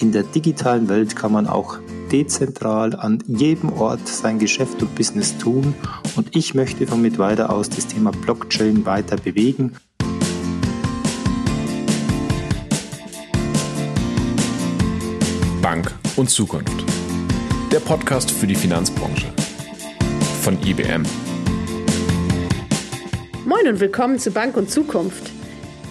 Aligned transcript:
In 0.00 0.12
der 0.12 0.22
digitalen 0.22 0.88
Welt 0.88 1.14
kann 1.14 1.30
man 1.30 1.46
auch 1.46 1.76
dezentral 2.10 2.96
an 2.96 3.22
jedem 3.26 3.70
Ort 3.74 4.08
sein 4.08 4.38
Geschäft 4.38 4.80
und 4.80 4.94
Business 4.94 5.36
tun 5.36 5.74
und 6.16 6.34
ich 6.34 6.54
möchte 6.54 6.86
von 6.86 7.02
Mitweiter 7.02 7.50
aus 7.50 7.68
das 7.68 7.86
Thema 7.86 8.10
Blockchain 8.10 8.86
weiter 8.86 9.18
bewegen. 9.18 9.76
Bank 15.60 15.94
und 16.16 16.30
Zukunft. 16.30 16.82
Der 17.70 17.80
Podcast 17.80 18.30
für 18.30 18.46
die 18.46 18.54
Finanzbranche 18.54 19.26
von 20.40 20.56
IBM. 20.62 21.02
Moin 23.44 23.68
und 23.68 23.80
willkommen 23.80 24.18
zu 24.18 24.30
Bank 24.30 24.56
und 24.56 24.70
Zukunft. 24.70 25.30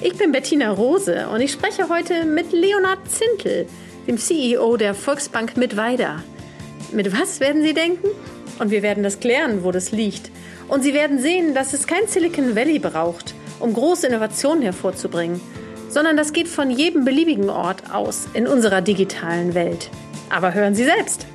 Ich 0.02 0.18
bin 0.18 0.32
Bettina 0.32 0.72
Rose 0.72 1.28
und 1.32 1.42
ich 1.42 1.52
spreche 1.52 1.90
heute 1.90 2.26
mit 2.26 2.52
Leonard 2.52 3.08
Zintel 3.08 3.68
dem 4.10 4.18
CEO 4.18 4.76
der 4.76 4.96
Volksbank 4.96 5.56
Mittweida. 5.56 6.24
Mit 6.92 7.14
was 7.14 7.40
werden 7.40 7.62
Sie 7.62 7.76
denken? 7.76 8.08
Und 8.58 8.72
wir 8.72 8.82
werden 8.82 9.04
das 9.04 9.20
klären, 9.20 9.64
wo 9.64 9.72
das 9.72 9.92
liegt. 9.92 10.32
Und 10.68 10.82
Sie 10.82 10.96
werden 10.96 11.20
sehen, 11.20 11.54
dass 11.54 11.74
es 11.74 11.86
kein 11.86 12.08
Silicon 12.08 12.56
Valley 12.56 12.80
braucht, 12.80 13.36
um 13.60 13.72
große 13.72 14.08
Innovationen 14.08 14.64
hervorzubringen, 14.64 15.40
sondern 15.90 16.18
das 16.18 16.34
geht 16.34 16.48
von 16.48 16.72
jedem 16.72 17.06
beliebigen 17.06 17.52
Ort 17.52 17.94
aus 17.94 18.28
in 18.34 18.48
unserer 18.48 18.82
digitalen 18.82 19.54
Welt. 19.54 19.92
Aber 20.32 20.56
hören 20.56 20.74
Sie 20.74 20.86
selbst. 20.86 21.28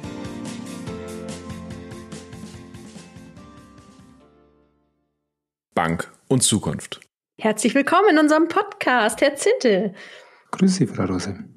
Bank 5.76 6.12
und 6.26 6.42
Zukunft. 6.42 6.98
Herzlich 7.38 7.76
willkommen 7.76 8.08
in 8.10 8.18
unserem 8.18 8.48
Podcast, 8.48 9.20
Herr 9.20 9.36
Zintel. 9.36 9.94
Grüße 10.50 10.74
Sie, 10.74 10.86
Frau 10.88 11.04
Rose. 11.04 11.53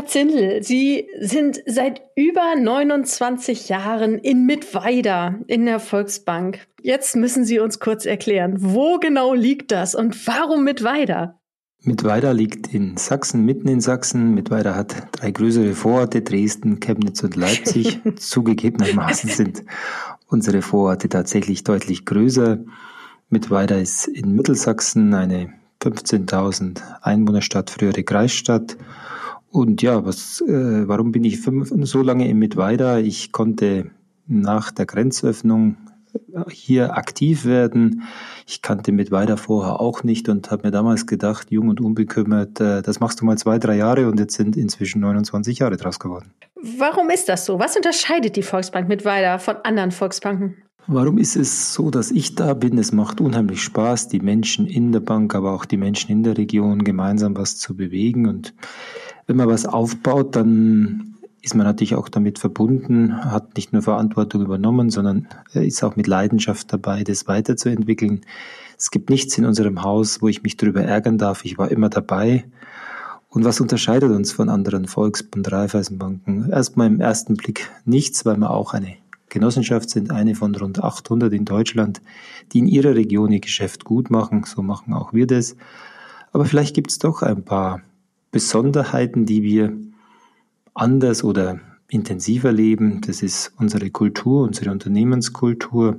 Herr 0.00 0.06
Zindel, 0.06 0.62
Sie 0.62 1.08
sind 1.20 1.62
seit 1.66 2.00
über 2.16 2.54
29 2.58 3.68
Jahren 3.68 4.16
in 4.16 4.46
Mittweida 4.46 5.34
in 5.46 5.66
der 5.66 5.78
Volksbank. 5.78 6.66
Jetzt 6.80 7.16
müssen 7.16 7.44
Sie 7.44 7.58
uns 7.58 7.80
kurz 7.80 8.06
erklären, 8.06 8.54
wo 8.60 8.96
genau 8.96 9.34
liegt 9.34 9.72
das 9.72 9.94
und 9.94 10.26
warum 10.26 10.64
Mittweida? 10.64 11.38
Mittweida 11.82 12.30
liegt 12.30 12.72
in 12.72 12.96
Sachsen, 12.96 13.44
mitten 13.44 13.68
in 13.68 13.82
Sachsen. 13.82 14.32
Mittweida 14.32 14.74
hat 14.74 15.08
drei 15.12 15.32
größere 15.32 15.74
Vororte, 15.74 16.22
Dresden, 16.22 16.80
Chemnitz 16.80 17.22
und 17.22 17.36
Leipzig. 17.36 18.00
Zugegebenermaßen 18.16 19.28
sind 19.28 19.64
unsere 20.28 20.62
Vororte 20.62 21.10
tatsächlich 21.10 21.62
deutlich 21.62 22.06
größer. 22.06 22.58
Mittweida 23.28 23.76
ist 23.76 24.08
in 24.08 24.34
Mittelsachsen 24.34 25.12
eine 25.12 25.52
15.000 25.82 26.80
Einwohnerstadt, 27.02 27.68
frühere 27.68 28.02
Kreisstadt 28.02 28.78
und 29.50 29.82
ja, 29.82 30.04
was, 30.04 30.40
äh, 30.42 30.88
warum 30.88 31.12
bin 31.12 31.24
ich 31.24 31.40
fünf, 31.40 31.72
so 31.82 32.02
lange 32.02 32.28
im 32.28 32.38
Mittweida? 32.38 32.98
Ich 32.98 33.32
konnte 33.32 33.90
nach 34.26 34.70
der 34.70 34.86
Grenzöffnung 34.86 35.76
äh, 36.32 36.48
hier 36.50 36.96
aktiv 36.96 37.44
werden. 37.44 38.04
Ich 38.46 38.62
kannte 38.62 38.92
Mittweida 38.92 39.36
vorher 39.36 39.80
auch 39.80 40.04
nicht 40.04 40.28
und 40.28 40.50
habe 40.52 40.68
mir 40.68 40.70
damals 40.70 41.06
gedacht, 41.06 41.50
jung 41.50 41.68
und 41.68 41.80
unbekümmert, 41.80 42.60
äh, 42.60 42.82
das 42.82 43.00
machst 43.00 43.20
du 43.20 43.24
mal 43.24 43.38
zwei, 43.38 43.58
drei 43.58 43.76
Jahre 43.76 44.08
und 44.08 44.20
jetzt 44.20 44.34
sind 44.34 44.56
inzwischen 44.56 45.00
29 45.00 45.58
Jahre 45.58 45.76
draus 45.76 45.98
geworden. 45.98 46.32
Warum 46.78 47.10
ist 47.10 47.28
das 47.28 47.44
so? 47.44 47.58
Was 47.58 47.74
unterscheidet 47.76 48.36
die 48.36 48.42
Volksbank 48.42 48.88
Mittweida 48.88 49.38
von 49.38 49.56
anderen 49.64 49.90
Volksbanken? 49.90 50.62
Warum 50.86 51.18
ist 51.18 51.36
es 51.36 51.74
so, 51.74 51.90
dass 51.90 52.10
ich 52.10 52.34
da 52.34 52.54
bin? 52.54 52.78
Es 52.78 52.92
macht 52.92 53.20
unheimlich 53.20 53.62
Spaß, 53.62 54.08
die 54.08 54.20
Menschen 54.20 54.66
in 54.66 54.92
der 54.92 55.00
Bank, 55.00 55.34
aber 55.34 55.52
auch 55.52 55.64
die 55.64 55.76
Menschen 55.76 56.10
in 56.10 56.22
der 56.22 56.38
Region 56.38 56.84
gemeinsam 56.84 57.36
was 57.36 57.58
zu 57.58 57.76
bewegen 57.76 58.26
und 58.26 58.54
wenn 59.30 59.36
man 59.36 59.48
was 59.48 59.64
aufbaut, 59.64 60.34
dann 60.34 61.14
ist 61.40 61.54
man 61.54 61.64
natürlich 61.64 61.94
auch 61.94 62.08
damit 62.08 62.40
verbunden, 62.40 63.24
hat 63.24 63.54
nicht 63.54 63.72
nur 63.72 63.80
Verantwortung 63.80 64.42
übernommen, 64.42 64.90
sondern 64.90 65.28
ist 65.52 65.84
auch 65.84 65.94
mit 65.94 66.08
Leidenschaft 66.08 66.72
dabei, 66.72 67.04
das 67.04 67.28
weiterzuentwickeln. 67.28 68.22
Es 68.76 68.90
gibt 68.90 69.08
nichts 69.08 69.38
in 69.38 69.44
unserem 69.44 69.84
Haus, 69.84 70.20
wo 70.20 70.26
ich 70.26 70.42
mich 70.42 70.56
darüber 70.56 70.82
ärgern 70.82 71.16
darf. 71.16 71.44
Ich 71.44 71.58
war 71.58 71.70
immer 71.70 71.88
dabei. 71.88 72.44
Und 73.28 73.44
was 73.44 73.60
unterscheidet 73.60 74.10
uns 74.10 74.32
von 74.32 74.48
anderen 74.48 74.88
Volksbund, 74.88 75.52
Raiffeisenbanken? 75.52 76.50
Erstmal 76.50 76.88
im 76.88 77.00
ersten 77.00 77.36
Blick 77.36 77.70
nichts, 77.84 78.26
weil 78.26 78.36
wir 78.36 78.50
auch 78.50 78.74
eine 78.74 78.96
Genossenschaft 79.28 79.90
sind, 79.90 80.10
eine 80.10 80.34
von 80.34 80.56
rund 80.56 80.82
800 80.82 81.32
in 81.32 81.44
Deutschland, 81.44 82.02
die 82.50 82.58
in 82.58 82.66
ihrer 82.66 82.96
Region 82.96 83.30
ihr 83.30 83.38
Geschäft 83.38 83.84
gut 83.84 84.10
machen. 84.10 84.42
So 84.44 84.60
machen 84.62 84.92
auch 84.92 85.12
wir 85.12 85.28
das. 85.28 85.54
Aber 86.32 86.46
vielleicht 86.46 86.74
gibt 86.74 86.90
es 86.90 86.98
doch 86.98 87.22
ein 87.22 87.44
paar 87.44 87.82
Besonderheiten, 88.30 89.26
die 89.26 89.42
wir 89.42 89.76
anders 90.74 91.24
oder 91.24 91.60
intensiver 91.88 92.52
leben. 92.52 93.00
Das 93.06 93.22
ist 93.22 93.52
unsere 93.58 93.90
Kultur, 93.90 94.44
unsere 94.44 94.70
Unternehmenskultur. 94.70 95.98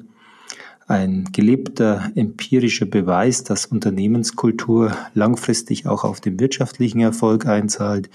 Ein 0.87 1.29
gelebter 1.31 2.11
empirischer 2.15 2.85
Beweis, 2.85 3.43
dass 3.43 3.65
Unternehmenskultur 3.65 4.95
langfristig 5.13 5.87
auch 5.87 6.03
auf 6.03 6.19
den 6.21 6.39
wirtschaftlichen 6.39 6.99
Erfolg 7.01 7.45
einzahlt. 7.45 8.09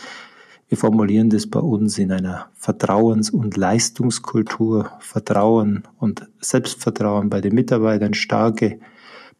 Wir 0.68 0.76
formulieren 0.76 1.30
das 1.30 1.46
bei 1.46 1.60
uns 1.60 1.96
in 1.96 2.10
einer 2.10 2.48
Vertrauens- 2.58 3.30
und 3.30 3.56
Leistungskultur. 3.56 4.90
Vertrauen 4.98 5.84
und 5.98 6.26
Selbstvertrauen 6.40 7.30
bei 7.30 7.40
den 7.40 7.54
Mitarbeitern, 7.54 8.14
starke 8.14 8.80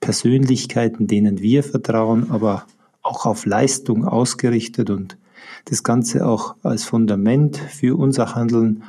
Persönlichkeiten, 0.00 1.06
denen 1.06 1.40
wir 1.40 1.62
vertrauen, 1.64 2.30
aber 2.30 2.66
auch 3.06 3.26
auf 3.26 3.46
Leistung 3.46 4.04
ausgerichtet 4.04 4.90
und 4.90 5.16
das 5.66 5.82
Ganze 5.82 6.26
auch 6.26 6.56
als 6.62 6.84
Fundament 6.84 7.56
für 7.56 7.98
unser 7.98 8.34
Handeln 8.34 8.82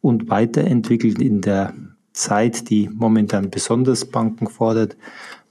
und 0.00 0.28
weiterentwickelt 0.28 1.20
in 1.20 1.40
der 1.40 1.72
Zeit, 2.12 2.68
die 2.70 2.90
momentan 2.92 3.50
besonders 3.50 4.04
Banken 4.04 4.48
fordert, 4.48 4.96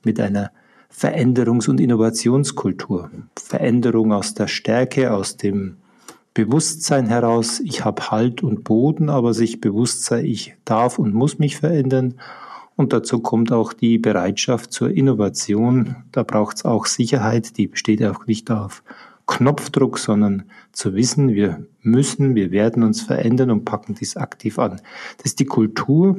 mit 0.03 0.19
einer 0.19 0.51
Veränderungs- 0.93 1.69
und 1.69 1.79
Innovationskultur. 1.79 3.09
Veränderung 3.37 4.11
aus 4.11 4.33
der 4.33 4.47
Stärke, 4.47 5.13
aus 5.13 5.37
dem 5.37 5.77
Bewusstsein 6.33 7.07
heraus, 7.07 7.59
ich 7.59 7.83
habe 7.83 8.11
Halt 8.11 8.43
und 8.43 8.63
Boden, 8.63 9.09
aber 9.09 9.33
sich 9.33 9.59
bewusst 9.59 10.03
sei, 10.03 10.23
ich 10.23 10.55
darf 10.63 10.99
und 10.99 11.13
muss 11.13 11.39
mich 11.39 11.57
verändern 11.57 12.15
und 12.81 12.93
dazu 12.93 13.19
kommt 13.19 13.51
auch 13.51 13.73
die 13.73 13.99
Bereitschaft 13.99 14.73
zur 14.73 14.89
Innovation. 14.89 15.97
Da 16.11 16.23
braucht 16.23 16.57
es 16.57 16.65
auch 16.65 16.87
Sicherheit, 16.87 17.57
die 17.57 17.67
besteht 17.67 18.03
auch 18.03 18.25
nicht 18.25 18.49
auf 18.49 18.81
Knopfdruck, 19.27 19.99
sondern 19.99 20.43
zu 20.71 20.95
wissen, 20.95 21.29
wir 21.29 21.63
müssen, 21.83 22.33
wir 22.33 22.49
werden 22.49 22.81
uns 22.81 23.03
verändern 23.03 23.51
und 23.51 23.65
packen 23.65 23.93
dies 23.93 24.17
aktiv 24.17 24.57
an. 24.57 24.81
Das 25.17 25.25
ist 25.25 25.39
die 25.39 25.45
Kultur. 25.45 26.17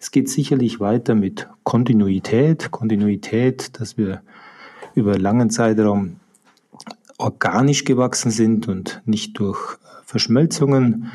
Es 0.00 0.10
geht 0.10 0.30
sicherlich 0.30 0.80
weiter 0.80 1.14
mit 1.14 1.46
Kontinuität. 1.62 2.70
Kontinuität, 2.70 3.78
dass 3.78 3.98
wir 3.98 4.22
über 4.94 5.18
langen 5.18 5.50
Zeitraum 5.50 6.16
organisch 7.18 7.84
gewachsen 7.84 8.30
sind 8.30 8.66
und 8.66 9.02
nicht 9.04 9.38
durch 9.38 9.76
Verschmelzungen. 10.06 11.10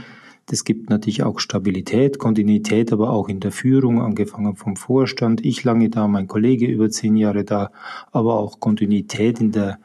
Das 0.46 0.66
gibt 0.66 0.90
natürlich 0.90 1.24
auch 1.24 1.40
Stabilität, 1.40 2.20
Kontinuität, 2.20 2.92
aber 2.92 3.12
auch 3.12 3.30
in 3.30 3.40
der 3.40 3.52
Führung, 3.52 4.02
angefangen 4.02 4.56
vom 4.56 4.76
Vorstand. 4.76 5.46
Ich 5.46 5.64
lange 5.64 5.90
da, 5.90 6.08
mein 6.08 6.28
Kollege 6.28 6.66
über 6.66 6.90
zehn 6.90 7.16
Jahre 7.16 7.46
da, 7.46 7.72
aber 8.12 8.40
auch 8.40 8.60
Kontinuität 8.60 9.40
in 9.40 9.54
der 9.54 9.80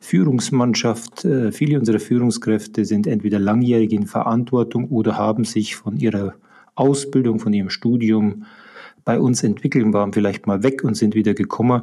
Führungsmannschaft. 0.00 1.24
Äh, 1.24 1.52
viele 1.52 1.78
unserer 1.78 2.00
Führungskräfte 2.00 2.84
sind 2.84 3.06
entweder 3.06 3.38
langjährig 3.38 3.92
in 3.92 4.06
Verantwortung 4.06 4.88
oder 4.88 5.16
haben 5.16 5.44
sich 5.44 5.76
von 5.76 5.96
ihrer 5.98 6.34
Ausbildung, 6.74 7.38
von 7.38 7.52
ihrem 7.52 7.70
Studium 7.70 8.46
bei 9.04 9.20
uns 9.20 9.42
entwickeln, 9.42 9.92
waren 9.92 10.12
vielleicht 10.12 10.46
mal 10.46 10.62
weg 10.62 10.82
und 10.82 10.96
sind 10.96 11.14
wieder 11.14 11.34
gekommen. 11.34 11.82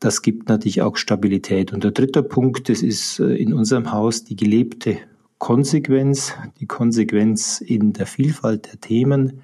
Das 0.00 0.22
gibt 0.22 0.48
natürlich 0.48 0.82
auch 0.82 0.96
Stabilität. 0.96 1.72
Und 1.72 1.84
der 1.84 1.90
dritte 1.90 2.22
Punkt, 2.22 2.68
das 2.68 2.82
ist 2.82 3.20
äh, 3.20 3.34
in 3.34 3.52
unserem 3.52 3.92
Haus 3.92 4.24
die 4.24 4.36
gelebte 4.36 4.98
Konsequenz, 5.40 6.34
die 6.60 6.66
Konsequenz 6.66 7.62
in 7.62 7.94
der 7.94 8.06
Vielfalt 8.06 8.66
der 8.66 8.80
Themen. 8.80 9.40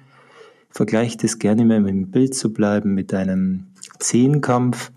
Ich 0.69 0.77
vergleiche 0.77 1.17
das 1.17 1.39
gerne 1.39 1.65
mal 1.65 1.83
dem 1.83 2.11
Bild 2.11 2.35
zu 2.35 2.53
bleiben 2.53 2.93
mit 2.93 3.15
einem 3.15 3.65
Zehnkampf. 3.99 4.91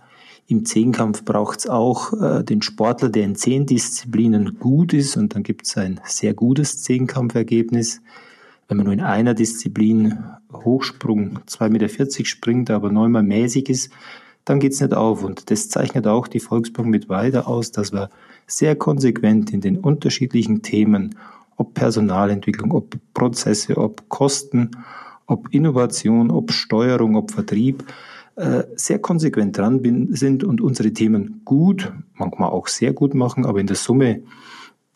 Im 0.47 0.67
Zehnkampf 0.67 1.25
braucht 1.25 1.61
es 1.61 1.69
auch 1.69 2.13
äh, 2.13 2.45
den 2.45 2.61
Sportler, 2.61 3.09
der 3.09 3.25
in 3.25 3.35
zehn 3.35 3.65
Disziplinen 3.65 4.59
gut 4.59 4.93
ist 4.93 5.17
und 5.17 5.35
dann 5.35 5.43
gibt 5.43 5.67
es 5.67 5.79
ein 5.79 6.01
sehr 6.05 6.35
gutes 6.35 6.83
Zehnkampfergebnis. 6.83 8.03
Wenn 8.69 8.77
man 8.77 8.85
nur 8.85 8.93
in 8.93 9.01
einer 9.01 9.33
Disziplin 9.33 10.19
Hochsprung 10.53 11.39
2,40 11.47 11.71
Meter 11.71 12.25
springt, 12.27 12.71
aber 12.71 12.93
neunmal 12.93 13.23
mäßig 13.23 13.71
ist, 13.71 13.91
dann 14.45 14.61
geht 14.61 14.73
es 14.73 14.81
nicht 14.81 14.95
auf. 14.95 15.23
Und 15.23 15.51
das 15.51 15.69
zeichnet 15.69 16.07
auch 16.07 16.29
die 16.29 16.41
Volksbank 16.41 16.89
mit 16.89 17.09
weiter 17.09 17.49
aus, 17.49 17.73
dass 17.73 17.93
wir 17.93 18.11
sehr 18.47 18.77
konsequent 18.77 19.53
in 19.53 19.61
den 19.61 19.79
unterschiedlichen 19.79 20.63
Themen, 20.63 21.17
ob 21.57 21.75
Personalentwicklung, 21.75 22.73
ob 22.73 22.97
Prozesse, 23.15 23.77
ob 23.77 24.09
Kosten, 24.09 24.71
ob 25.27 25.53
Innovation, 25.55 26.31
ob 26.31 26.53
Steuerung, 26.53 27.17
ob 27.17 27.31
Vertrieb, 27.31 27.85
äh, 28.37 28.65
sehr 28.75 28.99
konsequent 28.99 29.59
dran 29.59 30.09
sind 30.13 30.45
und 30.45 30.61
unsere 30.61 30.93
Themen 30.93 31.43
gut, 31.45 31.93
manchmal 32.15 32.51
auch 32.51 32.69
sehr 32.69 32.93
gut 32.93 33.15
machen, 33.15 33.45
aber 33.45 33.61
in 33.61 33.67
der 33.67 33.77
Summe 33.77 34.23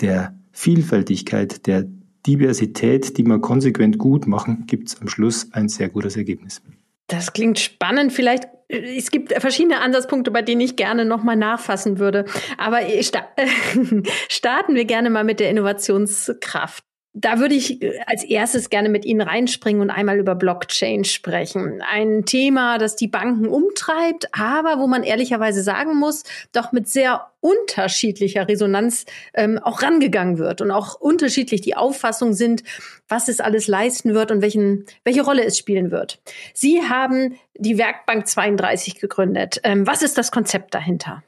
der 0.00 0.34
Vielfältigkeit 0.52 1.66
der 1.66 1.86
Diversität, 2.26 3.18
die 3.18 3.24
wir 3.24 3.38
konsequent 3.40 3.98
gut 3.98 4.26
machen, 4.26 4.64
gibt 4.66 4.88
es 4.88 5.00
am 5.00 5.08
Schluss 5.08 5.52
ein 5.52 5.68
sehr 5.68 5.88
gutes 5.90 6.16
Ergebnis. 6.16 6.62
Das 7.08 7.32
klingt 7.32 7.58
spannend. 7.58 8.12
Vielleicht 8.12 8.48
es 8.74 9.10
gibt 9.10 9.32
verschiedene 9.32 9.80
Ansatzpunkte, 9.80 10.30
bei 10.30 10.42
denen 10.42 10.60
ich 10.60 10.76
gerne 10.76 11.04
nochmal 11.04 11.36
nachfassen 11.36 11.98
würde. 11.98 12.24
Aber 12.58 12.80
starten 14.28 14.74
wir 14.74 14.84
gerne 14.84 15.10
mal 15.10 15.24
mit 15.24 15.40
der 15.40 15.50
Innovationskraft. 15.50 16.84
Da 17.16 17.38
würde 17.38 17.54
ich 17.54 17.80
äh, 17.80 18.00
als 18.06 18.24
erstes 18.24 18.70
gerne 18.70 18.88
mit 18.88 19.04
Ihnen 19.04 19.20
reinspringen 19.20 19.80
und 19.80 19.90
einmal 19.90 20.18
über 20.18 20.34
Blockchain 20.34 21.04
sprechen. 21.04 21.80
Ein 21.80 22.24
Thema, 22.24 22.78
das 22.78 22.96
die 22.96 23.06
Banken 23.06 23.46
umtreibt, 23.46 24.28
aber 24.32 24.80
wo 24.80 24.88
man 24.88 25.04
ehrlicherweise 25.04 25.62
sagen 25.62 25.96
muss, 25.96 26.24
doch 26.52 26.72
mit 26.72 26.88
sehr 26.88 27.30
unterschiedlicher 27.38 28.48
Resonanz 28.48 29.04
ähm, 29.32 29.60
auch 29.62 29.82
rangegangen 29.82 30.38
wird 30.38 30.60
und 30.60 30.72
auch 30.72 31.00
unterschiedlich 31.00 31.60
die 31.60 31.76
Auffassung 31.76 32.32
sind, 32.32 32.64
was 33.08 33.28
es 33.28 33.40
alles 33.40 33.68
leisten 33.68 34.14
wird 34.14 34.32
und 34.32 34.42
welchen, 34.42 34.84
welche 35.04 35.22
Rolle 35.22 35.44
es 35.44 35.56
spielen 35.56 35.92
wird. 35.92 36.20
Sie 36.52 36.82
haben 36.82 37.36
die 37.56 37.78
Werkbank 37.78 38.26
32 38.26 38.98
gegründet. 38.98 39.60
Ähm, 39.62 39.86
was 39.86 40.02
ist 40.02 40.18
das 40.18 40.32
Konzept 40.32 40.74
dahinter? 40.74 41.22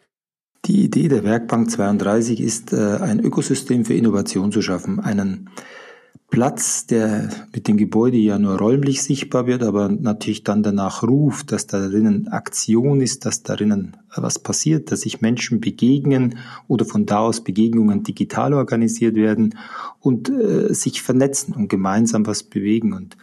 Die 0.66 0.84
Idee 0.84 1.06
der 1.06 1.22
Werkbank 1.22 1.70
32 1.70 2.40
ist, 2.40 2.72
äh, 2.72 2.98
ein 3.00 3.20
Ökosystem 3.20 3.84
für 3.84 3.94
Innovation 3.94 4.50
zu 4.50 4.62
schaffen, 4.62 4.98
einen 4.98 5.48
Platz, 6.28 6.86
der 6.86 7.30
mit 7.54 7.68
dem 7.68 7.76
Gebäude 7.76 8.16
ja 8.16 8.36
nur 8.36 8.58
räumlich 8.58 9.02
sichtbar 9.04 9.46
wird, 9.46 9.62
aber 9.62 9.88
natürlich 9.88 10.42
dann 10.42 10.64
danach 10.64 11.04
ruft, 11.04 11.52
dass 11.52 11.68
darin 11.68 12.26
Aktion 12.28 13.00
ist, 13.00 13.24
dass 13.26 13.44
darin 13.44 13.96
was 14.16 14.40
passiert, 14.40 14.90
dass 14.90 15.02
sich 15.02 15.20
Menschen 15.20 15.60
begegnen 15.60 16.38
oder 16.66 16.84
von 16.84 17.06
da 17.06 17.20
aus 17.20 17.44
Begegnungen 17.44 18.02
digital 18.02 18.54
organisiert 18.54 19.14
werden 19.14 19.56
und 20.00 20.28
äh, 20.28 20.74
sich 20.74 21.00
vernetzen 21.00 21.54
und 21.54 21.68
gemeinsam 21.68 22.26
was 22.26 22.42
bewegen. 22.42 22.92
Und 22.92 23.16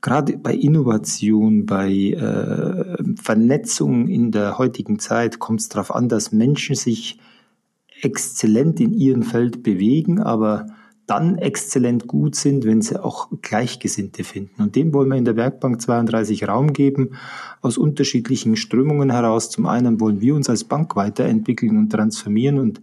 gerade 0.00 0.38
bei 0.38 0.54
Innovation, 0.54 1.66
bei 1.66 1.90
äh, 1.90 3.14
Vernetzung 3.20 4.08
in 4.08 4.30
der 4.32 4.58
heutigen 4.58 4.98
Zeit 4.98 5.38
kommt 5.38 5.60
es 5.60 5.68
darauf 5.68 5.94
an, 5.94 6.08
dass 6.08 6.32
Menschen 6.32 6.74
sich 6.74 7.18
exzellent 8.00 8.80
in 8.80 8.94
ihrem 8.94 9.22
Feld 9.22 9.62
bewegen, 9.62 10.20
aber 10.20 10.66
dann 11.10 11.38
exzellent 11.38 12.06
gut 12.06 12.36
sind, 12.36 12.64
wenn 12.64 12.82
sie 12.82 13.02
auch 13.02 13.28
Gleichgesinnte 13.42 14.22
finden. 14.22 14.62
Und 14.62 14.76
dem 14.76 14.94
wollen 14.94 15.08
wir 15.08 15.16
in 15.16 15.24
der 15.24 15.34
Werkbank 15.34 15.82
32 15.82 16.46
Raum 16.46 16.72
geben, 16.72 17.16
aus 17.62 17.78
unterschiedlichen 17.78 18.54
Strömungen 18.54 19.10
heraus. 19.10 19.50
Zum 19.50 19.66
einen 19.66 19.98
wollen 19.98 20.20
wir 20.20 20.36
uns 20.36 20.48
als 20.48 20.62
Bank 20.62 20.94
weiterentwickeln 20.94 21.76
und 21.76 21.90
transformieren 21.90 22.60
und 22.60 22.80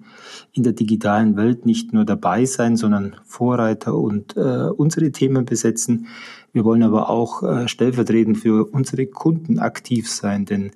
in 0.52 0.64
der 0.64 0.74
digitalen 0.74 1.38
Welt 1.38 1.66
nicht 1.66 1.94
nur 1.94 2.04
dabei 2.04 2.44
sein, 2.44 2.76
sondern 2.76 3.16
Vorreiter 3.24 3.96
und 3.96 4.36
äh, 4.36 4.70
unsere 4.76 5.10
Themen 5.14 5.46
besetzen. 5.46 6.08
Wir 6.52 6.66
wollen 6.66 6.84
aber 6.84 7.10
auch 7.10 7.44
äh, 7.44 7.70
stellvertretend 7.70 8.40
für 8.40 8.66
unsere 8.66 9.06
Kunden 9.06 9.58
aktiv 9.60 10.12
sein, 10.12 10.44
denn 10.44 10.72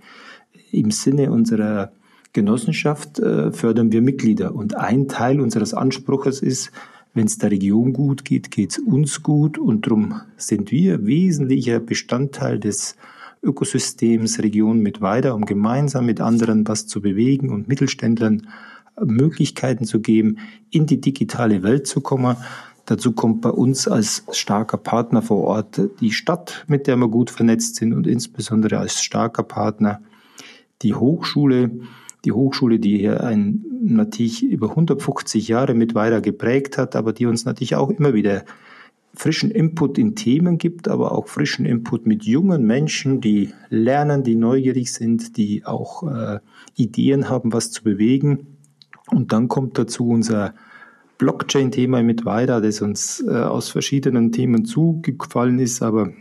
im 0.72 0.92
Sinne 0.92 1.32
unserer 1.32 1.92
Genossenschaft 2.32 3.20
äh, 3.20 3.52
fördern 3.52 3.92
wir 3.92 4.02
Mitglieder. 4.02 4.56
Und 4.56 4.78
ein 4.78 5.10
Teil 5.10 5.42
unseres 5.42 5.74
Anspruches 5.74 6.42
ist, 6.42 6.72
wenn 7.14 7.28
es 7.28 7.38
der 7.38 7.52
Region 7.52 7.94
gut 7.94 8.24
geht, 8.24 8.52
geht 8.52 8.72
es 8.72 8.80
uns 8.80 9.22
gut 9.22 9.58
und 9.58 9.86
darum 9.86 10.22
sind 10.38 10.72
wir 10.72 11.06
wesentlicher 11.06 11.80
Bestandteil 11.80 12.60
des 12.60 12.96
Ökosystems 13.44 14.40
Region 14.40 14.80
mit 14.80 15.02
weiter, 15.02 15.36
um 15.36 15.46
gemeinsam 15.46 16.06
mit 16.06 16.22
anderen 16.22 16.68
was 16.68 16.88
zu 16.88 17.02
bewegen 17.02 17.50
und 17.50 17.68
Mittelständlern 17.68 18.48
Möglichkeiten 19.04 19.86
zu 19.86 20.00
geben, 20.00 20.38
in 20.70 20.86
die 20.86 21.02
digitale 21.02 21.64
Welt 21.64 21.88
zu 21.88 22.02
kommen. 22.02 22.38
Dazu 22.86 23.14
kommt 23.14 23.42
bei 23.42 23.50
uns 23.50 23.88
als 23.88 24.24
starker 24.32 24.78
Partner 24.78 25.22
vor 25.22 25.44
Ort 25.44 25.82
die 26.00 26.12
Stadt, 26.12 26.66
mit 26.68 26.88
der 26.88 26.98
wir 26.98 27.08
gut 27.08 27.30
vernetzt 27.30 27.76
sind 27.76 27.94
und 27.94 28.06
insbesondere 28.06 28.78
als 28.78 29.02
starker 29.02 29.44
Partner 29.44 30.02
die 30.82 30.94
Hochschule, 30.94 31.72
die 32.26 32.32
Hochschule, 32.32 32.80
die 32.80 32.98
hier 32.98 33.24
ein, 33.24 33.64
natürlich 33.82 34.44
über 34.44 34.70
150 34.70 35.48
Jahre 35.48 35.74
mit 35.74 35.96
weiter 35.96 36.22
geprägt 36.22 36.78
hat, 36.78 36.96
aber 36.96 37.14
die 37.14 37.26
uns 37.26 37.46
natürlich 37.46 37.76
auch 37.76 37.90
immer 37.90 38.14
wieder 38.14 38.44
frischen 39.14 39.52
Input 39.52 39.98
in 39.98 40.16
Themen 40.16 40.58
gibt, 40.58 40.88
aber 40.88 41.12
auch 41.12 41.28
frischen 41.28 41.66
Input 41.66 42.06
mit 42.06 42.24
jungen 42.24 42.66
Menschen, 42.66 43.20
die 43.20 43.54
lernen, 43.70 44.24
die 44.24 44.36
neugierig 44.36 44.94
sind, 44.94 45.36
die 45.38 45.66
auch 45.66 46.04
äh, 46.04 46.40
Ideen 46.76 47.30
haben, 47.30 47.52
was 47.52 47.72
zu 47.72 47.84
bewegen. 47.84 48.58
Und 49.10 49.34
dann 49.34 49.48
kommt 49.48 49.78
dazu 49.78 50.08
unser 50.08 50.54
Blockchain-Thema 51.18 52.02
mit 52.04 52.26
weiter, 52.26 52.62
das 52.62 52.82
uns 52.82 53.24
äh, 53.28 53.32
aus 53.32 53.70
verschiedenen 53.70 54.32
Themen 54.32 54.66
zugefallen 54.66 55.60
ist, 55.60 55.82
aber 55.82 56.14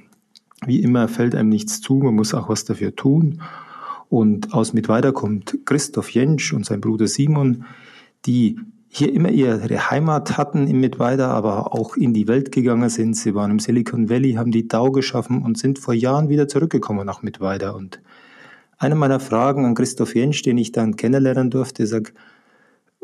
wie 0.66 0.82
immer 0.82 1.08
fällt 1.08 1.34
einem 1.34 1.48
nichts 1.48 1.80
zu, 1.80 1.94
man 1.94 2.14
muss 2.14 2.34
auch 2.34 2.48
was 2.48 2.64
dafür 2.64 2.94
tun. 2.94 3.40
Und 4.10 4.52
aus 4.52 4.72
Mittweida 4.72 5.12
kommt 5.12 5.58
Christoph 5.64 6.10
Jentsch 6.10 6.52
und 6.52 6.66
sein 6.66 6.80
Bruder 6.80 7.06
Simon, 7.06 7.64
die 8.26 8.58
hier 8.88 9.14
immer 9.14 9.30
ihre 9.30 9.90
Heimat 9.90 10.36
hatten 10.36 10.66
in 10.66 10.80
Mittweida, 10.80 11.28
aber 11.28 11.72
auch 11.72 11.96
in 11.96 12.12
die 12.12 12.26
Welt 12.26 12.50
gegangen 12.50 12.90
sind. 12.90 13.16
Sie 13.16 13.36
waren 13.36 13.52
im 13.52 13.60
Silicon 13.60 14.10
Valley, 14.10 14.32
haben 14.32 14.50
die 14.50 14.66
DAO 14.66 14.90
geschaffen 14.90 15.42
und 15.42 15.58
sind 15.58 15.78
vor 15.78 15.94
Jahren 15.94 16.28
wieder 16.28 16.48
zurückgekommen 16.48 17.06
nach 17.06 17.22
Mittweida. 17.22 17.70
Und 17.70 18.00
eine 18.78 18.96
meiner 18.96 19.20
Fragen 19.20 19.64
an 19.64 19.76
Christoph 19.76 20.16
Jentsch, 20.16 20.42
den 20.42 20.58
ich 20.58 20.72
dann 20.72 20.96
kennenlernen 20.96 21.50
durfte, 21.50 21.86
sagt, 21.86 22.12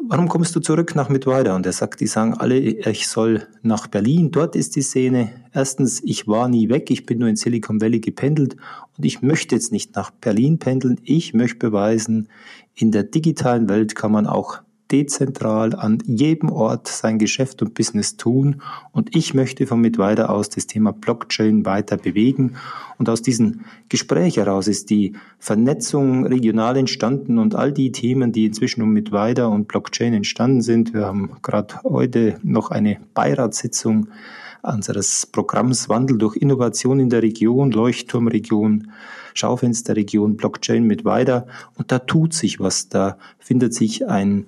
warum 0.08 0.28
kommst 0.28 0.54
du 0.54 0.60
zurück 0.60 0.94
nach 0.94 1.08
Mittweida? 1.08 1.54
Und 1.54 1.66
er 1.66 1.72
sagt, 1.72 2.00
die 2.00 2.06
sagen 2.06 2.34
alle, 2.34 2.58
ich 2.58 3.08
soll 3.08 3.46
nach 3.62 3.86
Berlin, 3.86 4.30
dort 4.30 4.56
ist 4.56 4.76
die 4.76 4.82
Szene. 4.82 5.30
Erstens, 5.52 6.02
ich 6.02 6.28
war 6.28 6.48
nie 6.48 6.68
weg, 6.68 6.90
ich 6.90 7.06
bin 7.06 7.18
nur 7.18 7.28
in 7.28 7.36
Silicon 7.36 7.80
Valley 7.80 8.00
gependelt 8.00 8.56
und 8.96 9.04
ich 9.04 9.22
möchte 9.22 9.54
jetzt 9.54 9.72
nicht 9.72 9.96
nach 9.96 10.10
Berlin 10.10 10.58
pendeln. 10.58 11.00
Ich 11.04 11.34
möchte 11.34 11.58
beweisen, 11.58 12.28
in 12.74 12.92
der 12.92 13.04
digitalen 13.04 13.68
Welt 13.68 13.94
kann 13.94 14.12
man 14.12 14.26
auch 14.26 14.60
dezentral 14.90 15.74
an 15.74 15.98
jedem 16.06 16.50
Ort 16.50 16.88
sein 16.88 17.18
Geschäft 17.18 17.60
und 17.62 17.74
Business 17.74 18.16
tun. 18.16 18.62
Und 18.92 19.16
ich 19.16 19.34
möchte 19.34 19.66
von 19.66 19.80
Mittweida 19.80 20.26
aus 20.26 20.48
das 20.48 20.66
Thema 20.66 20.92
Blockchain 20.92 21.66
weiter 21.66 21.96
bewegen. 21.96 22.56
Und 22.98 23.08
aus 23.08 23.22
diesem 23.22 23.62
Gespräch 23.88 24.36
heraus 24.36 24.68
ist 24.68 24.90
die 24.90 25.14
Vernetzung 25.38 26.26
regional 26.26 26.76
entstanden 26.76 27.38
und 27.38 27.54
all 27.54 27.72
die 27.72 27.92
Themen, 27.92 28.32
die 28.32 28.46
inzwischen 28.46 28.82
um 28.82 28.90
Mittweida 28.90 29.46
und 29.46 29.68
Blockchain 29.68 30.14
entstanden 30.14 30.62
sind. 30.62 30.94
Wir 30.94 31.06
haben 31.06 31.32
gerade 31.42 31.82
heute 31.82 32.38
noch 32.42 32.70
eine 32.70 32.98
Beiratssitzung 33.14 34.08
unseres 34.62 35.26
Programms 35.26 35.88
Wandel 35.88 36.18
durch 36.18 36.36
Innovation 36.36 37.00
in 37.00 37.10
der 37.10 37.22
Region, 37.22 37.70
Leuchtturmregion, 37.70 38.90
Schaufensterregion, 39.34 40.36
Blockchain 40.36 40.84
mit 40.84 41.04
weiter. 41.04 41.46
Und 41.76 41.92
da 41.92 41.98
tut 41.98 42.34
sich 42.34 42.58
was. 42.58 42.88
Da 42.88 43.18
findet 43.38 43.74
sich 43.74 44.08
ein 44.08 44.46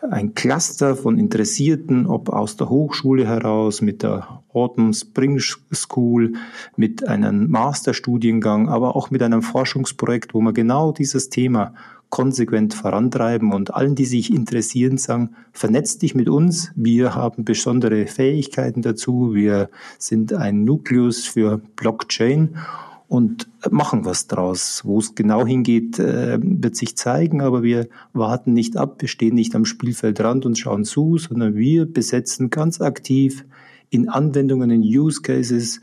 ein 0.00 0.34
Cluster 0.34 0.96
von 0.96 1.18
Interessierten, 1.18 2.06
ob 2.06 2.28
aus 2.28 2.56
der 2.56 2.68
Hochschule 2.68 3.26
heraus, 3.26 3.80
mit 3.82 4.02
der 4.02 4.42
Autumn 4.52 4.92
Spring 4.92 5.40
School, 5.40 6.34
mit 6.76 7.06
einem 7.06 7.50
Masterstudiengang, 7.50 8.68
aber 8.68 8.96
auch 8.96 9.10
mit 9.10 9.22
einem 9.22 9.42
Forschungsprojekt, 9.42 10.34
wo 10.34 10.40
wir 10.40 10.52
genau 10.52 10.92
dieses 10.92 11.30
Thema 11.30 11.74
konsequent 12.10 12.72
vorantreiben 12.72 13.52
und 13.52 13.74
allen, 13.74 13.94
die 13.94 14.06
sich 14.06 14.32
interessieren, 14.32 14.96
sagen, 14.96 15.36
vernetzt 15.52 16.00
dich 16.02 16.14
mit 16.14 16.28
uns. 16.28 16.72
Wir 16.74 17.14
haben 17.14 17.44
besondere 17.44 18.06
Fähigkeiten 18.06 18.80
dazu. 18.80 19.34
Wir 19.34 19.68
sind 19.98 20.32
ein 20.32 20.64
Nukleus 20.64 21.26
für 21.26 21.60
Blockchain 21.76 22.56
und 23.08 23.48
machen 23.70 24.04
was 24.04 24.26
draus. 24.26 24.82
Wo 24.84 24.98
es 24.98 25.14
genau 25.14 25.46
hingeht, 25.46 25.98
äh, 25.98 26.38
wird 26.40 26.76
sich 26.76 26.96
zeigen, 26.96 27.40
aber 27.40 27.62
wir 27.62 27.88
warten 28.12 28.52
nicht 28.52 28.76
ab, 28.76 28.96
wir 29.00 29.08
stehen 29.08 29.34
nicht 29.34 29.56
am 29.56 29.64
Spielfeldrand 29.64 30.46
und 30.46 30.58
schauen 30.58 30.84
zu, 30.84 31.16
sondern 31.18 31.56
wir 31.56 31.86
besetzen 31.86 32.50
ganz 32.50 32.80
aktiv 32.80 33.44
in 33.90 34.08
Anwendungen, 34.08 34.70
in 34.70 34.82
Use 34.82 35.22
Cases 35.22 35.80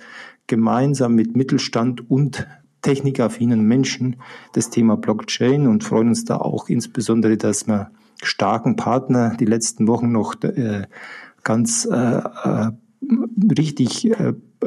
gemeinsam 0.48 1.16
mit 1.16 1.36
Mittelstand 1.36 2.10
und 2.10 2.48
technikaffinen 2.84 3.62
Menschen 3.62 4.18
das 4.54 4.70
Thema 4.70 4.96
Blockchain 4.96 5.68
und 5.68 5.84
freuen 5.84 6.10
uns 6.10 6.24
da 6.24 6.38
auch 6.38 6.70
insbesondere, 6.70 7.36
dass 7.36 7.66
wir 7.68 7.90
starken 8.22 8.76
Partner 8.76 9.36
die 9.40 9.46
letzten 9.46 9.88
Wochen 9.88 10.12
noch 10.12 10.36
äh, 10.44 10.84
ganz 11.44 11.86
äh, 11.86 12.22
richtig 13.58 14.12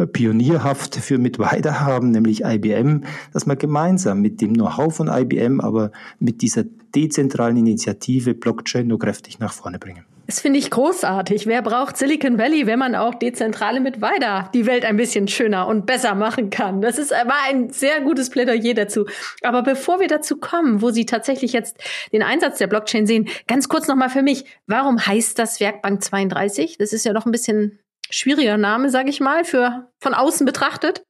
pionierhaft 0.06 0.96
für 0.96 1.18
mit 1.18 1.38
weiter 1.38 1.80
haben, 1.80 2.10
nämlich 2.10 2.44
IBM, 2.44 3.02
dass 3.32 3.46
wir 3.46 3.56
gemeinsam 3.56 4.20
mit 4.20 4.40
dem 4.40 4.54
Know-how 4.54 4.94
von 4.94 5.08
IBM, 5.08 5.60
aber 5.60 5.90
mit 6.18 6.42
dieser 6.42 6.64
dezentralen 6.94 7.56
Initiative 7.56 8.34
Blockchain 8.34 8.86
nur 8.86 8.98
kräftig 8.98 9.38
nach 9.38 9.52
vorne 9.52 9.78
bringen. 9.78 10.04
Das 10.28 10.40
finde 10.40 10.58
ich 10.58 10.70
großartig. 10.70 11.46
Wer 11.46 11.62
braucht 11.62 11.96
Silicon 11.96 12.36
Valley, 12.36 12.66
wenn 12.66 12.78
man 12.78 12.94
auch 12.94 13.14
dezentrale 13.14 13.80
mit 13.80 14.02
weiter 14.02 14.50
die 14.52 14.66
Welt 14.66 14.84
ein 14.84 14.98
bisschen 14.98 15.26
schöner 15.26 15.66
und 15.66 15.86
besser 15.86 16.14
machen 16.14 16.50
kann? 16.50 16.82
Das 16.82 16.98
ist, 16.98 17.12
war 17.12 17.48
ein 17.48 17.70
sehr 17.70 18.02
gutes 18.02 18.28
Plädoyer 18.28 18.74
dazu. 18.74 19.06
Aber 19.42 19.62
bevor 19.62 20.00
wir 20.00 20.06
dazu 20.06 20.36
kommen, 20.36 20.82
wo 20.82 20.90
Sie 20.90 21.06
tatsächlich 21.06 21.54
jetzt 21.54 21.78
den 22.12 22.22
Einsatz 22.22 22.58
der 22.58 22.66
Blockchain 22.66 23.06
sehen, 23.06 23.26
ganz 23.46 23.70
kurz 23.70 23.88
nochmal 23.88 24.10
für 24.10 24.20
mich. 24.20 24.44
Warum 24.66 24.98
heißt 24.98 25.38
das 25.38 25.60
Werkbank 25.60 26.04
32? 26.04 26.76
Das 26.76 26.92
ist 26.92 27.06
ja 27.06 27.14
doch 27.14 27.24
ein 27.24 27.32
bisschen 27.32 27.78
schwieriger 28.10 28.56
Name, 28.56 28.90
sage 28.90 29.10
ich 29.10 29.20
mal, 29.20 29.44
für 29.44 29.90
von 30.00 30.14
außen 30.14 30.46
betrachtet. 30.46 31.04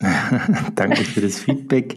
Danke 0.74 1.04
für 1.04 1.20
das 1.20 1.38
Feedback. 1.38 1.96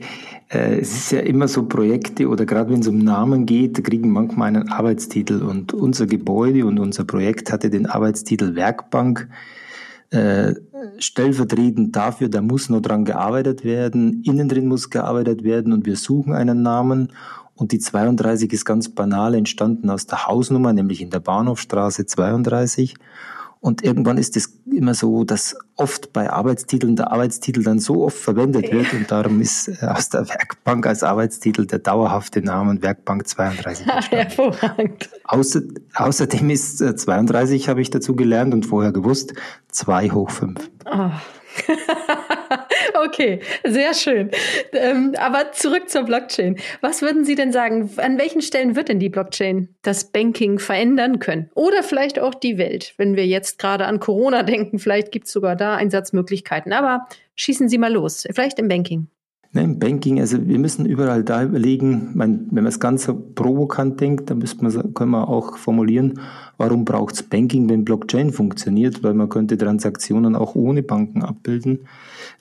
Äh, 0.49 0.79
es 0.79 0.95
ist 0.95 1.11
ja 1.11 1.19
immer 1.19 1.47
so 1.47 1.67
Projekte 1.67 2.27
oder 2.27 2.45
gerade 2.45 2.71
wenn 2.71 2.81
es 2.81 2.87
um 2.87 2.99
Namen 2.99 3.45
geht, 3.45 3.83
kriegen 3.83 4.11
manchmal 4.11 4.49
einen 4.49 4.69
Arbeitstitel 4.69 5.41
und 5.41 5.73
unser 5.73 6.05
Gebäude 6.05 6.65
und 6.65 6.79
unser 6.79 7.05
Projekt 7.05 7.51
hatte 7.51 7.69
den 7.69 7.85
Arbeitstitel 7.85 8.55
Werkbank. 8.55 9.29
Äh, 10.09 10.53
stellvertretend 10.99 11.93
dafür, 11.95 12.29
da 12.29 12.41
muss 12.41 12.69
noch 12.69 12.79
dran 12.79 13.03
gearbeitet 13.03 13.65
werden, 13.65 14.23
innen 14.23 14.47
drin 14.47 14.67
muss 14.67 14.89
gearbeitet 14.89 15.43
werden 15.43 15.73
und 15.73 15.85
wir 15.85 15.97
suchen 15.97 16.33
einen 16.33 16.61
Namen 16.61 17.11
und 17.55 17.73
die 17.73 17.79
32 17.79 18.53
ist 18.53 18.63
ganz 18.63 18.87
banal 18.87 19.35
entstanden 19.35 19.89
aus 19.89 20.05
der 20.05 20.27
Hausnummer, 20.27 20.71
nämlich 20.71 21.01
in 21.01 21.09
der 21.09 21.19
Bahnhofstraße 21.19 22.05
32 22.05 22.95
und 23.59 23.83
irgendwann 23.83 24.17
ist 24.17 24.37
es 24.37 24.59
immer 24.71 24.93
so, 24.93 25.23
dass 25.23 25.55
oft 25.75 26.13
bei 26.13 26.29
Arbeitstiteln 26.29 26.95
der 26.95 27.11
Arbeitstitel 27.11 27.63
dann 27.63 27.79
so 27.79 28.05
oft 28.05 28.17
verwendet 28.17 28.71
wird 28.71 28.93
und 28.93 29.09
darum 29.09 29.41
ist 29.41 29.67
äh, 29.67 29.85
aus 29.85 30.09
der 30.09 30.27
Werkbank 30.27 30.85
als 30.85 31.03
Arbeitstitel 31.03 31.65
der 31.65 31.79
dauerhafte 31.79 32.41
Name 32.41 32.81
Werkbank 32.81 33.27
32 33.27 33.87
entstanden. 33.87 34.27
Hervorragend. 34.27 35.09
Außer, 35.23 35.61
außerdem 35.95 36.49
ist 36.49 36.77
32, 36.77 37.65
äh, 37.65 37.69
habe 37.69 37.81
ich 37.81 37.89
dazu 37.89 38.15
gelernt 38.15 38.53
und 38.53 38.65
vorher 38.65 38.91
gewusst, 38.91 39.33
2 39.71 40.09
hoch 40.11 40.29
5. 40.29 40.69
Oh. 40.85 41.09
okay, 43.05 43.39
sehr 43.65 43.93
schön. 43.93 44.31
Ähm, 44.73 45.13
aber 45.17 45.51
zurück 45.51 45.89
zur 45.89 46.03
Blockchain. 46.03 46.57
Was 46.81 47.01
würden 47.01 47.25
Sie 47.25 47.35
denn 47.35 47.51
sagen, 47.51 47.89
an 47.97 48.17
welchen 48.17 48.41
Stellen 48.41 48.75
wird 48.75 48.89
denn 48.89 48.99
die 48.99 49.09
Blockchain 49.09 49.69
das 49.81 50.11
Banking 50.11 50.59
verändern 50.59 51.19
können? 51.19 51.49
Oder 51.53 51.83
vielleicht 51.83 52.19
auch 52.19 52.33
die 52.33 52.57
Welt, 52.57 52.93
wenn 52.97 53.15
wir 53.15 53.25
jetzt 53.25 53.59
gerade 53.59 53.85
an 53.85 53.99
Corona 53.99 54.43
denken, 54.43 54.79
vielleicht 54.79 55.11
gibt 55.11 55.27
es 55.27 55.33
sogar 55.33 55.55
da 55.55 55.75
Einsatzmöglichkeiten. 55.75 56.73
Aber 56.73 57.07
schießen 57.35 57.69
Sie 57.69 57.77
mal 57.77 57.93
los, 57.93 58.27
vielleicht 58.31 58.59
im 58.59 58.67
Banking. 58.67 59.07
Nein, 59.53 59.79
Banking, 59.79 60.19
also 60.19 60.45
wir 60.45 60.59
müssen 60.59 60.85
überall 60.85 61.23
da 61.23 61.43
überlegen, 61.43 62.11
wenn 62.15 62.47
man 62.51 62.65
es 62.67 62.79
ganz 62.79 63.11
provokant 63.33 63.99
denkt, 64.01 64.29
dann 64.29 64.39
müsste 64.39 64.63
man, 64.63 64.93
können 64.93 65.11
wir 65.11 65.27
auch 65.29 65.57
formulieren, 65.57 66.19
warum 66.57 66.85
braucht 66.85 67.15
es 67.15 67.23
Banking, 67.23 67.69
wenn 67.69 67.85
Blockchain 67.85 68.31
funktioniert, 68.31 69.03
weil 69.03 69.13
man 69.13 69.29
könnte 69.29 69.57
Transaktionen 69.57 70.35
auch 70.35 70.55
ohne 70.55 70.83
Banken 70.83 71.23
abbilden, 71.23 71.87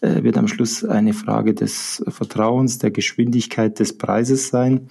äh, 0.01 0.23
wird 0.23 0.39
am 0.39 0.49
Schluss 0.49 0.85
eine 0.85 1.13
Frage 1.13 1.55
des 1.55 2.05
Vertrauens, 2.09 2.79
der 2.79 2.91
Geschwindigkeit 2.91 3.79
des 3.79 3.97
Preises 3.97 4.49
sein. 4.49 4.89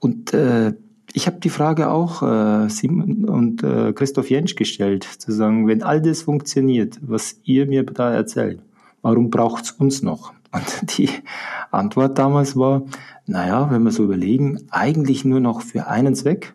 Und 0.00 0.34
äh, 0.34 0.74
ich 1.12 1.26
habe 1.26 1.38
die 1.38 1.50
Frage 1.50 1.90
auch 1.90 2.22
äh, 2.22 2.68
Simon 2.68 3.24
und 3.26 3.62
äh, 3.62 3.92
Christoph 3.92 4.30
Jentsch 4.30 4.56
gestellt, 4.56 5.04
zu 5.04 5.30
sagen, 5.30 5.68
wenn 5.68 5.82
all 5.82 6.02
das 6.02 6.22
funktioniert, 6.22 6.98
was 7.00 7.36
ihr 7.44 7.66
mir 7.66 7.84
da 7.84 8.12
erzählt, 8.12 8.60
warum 9.00 9.30
braucht 9.30 9.64
es 9.64 9.70
uns 9.72 10.02
noch? 10.02 10.32
Und 10.50 10.98
die 10.98 11.08
Antwort 11.70 12.18
damals 12.18 12.56
war, 12.56 12.82
naja, 13.26 13.70
wenn 13.70 13.82
wir 13.82 13.92
so 13.92 14.04
überlegen, 14.04 14.62
eigentlich 14.70 15.24
nur 15.24 15.40
noch 15.40 15.62
für 15.62 15.86
einen 15.86 16.14
Zweck. 16.14 16.54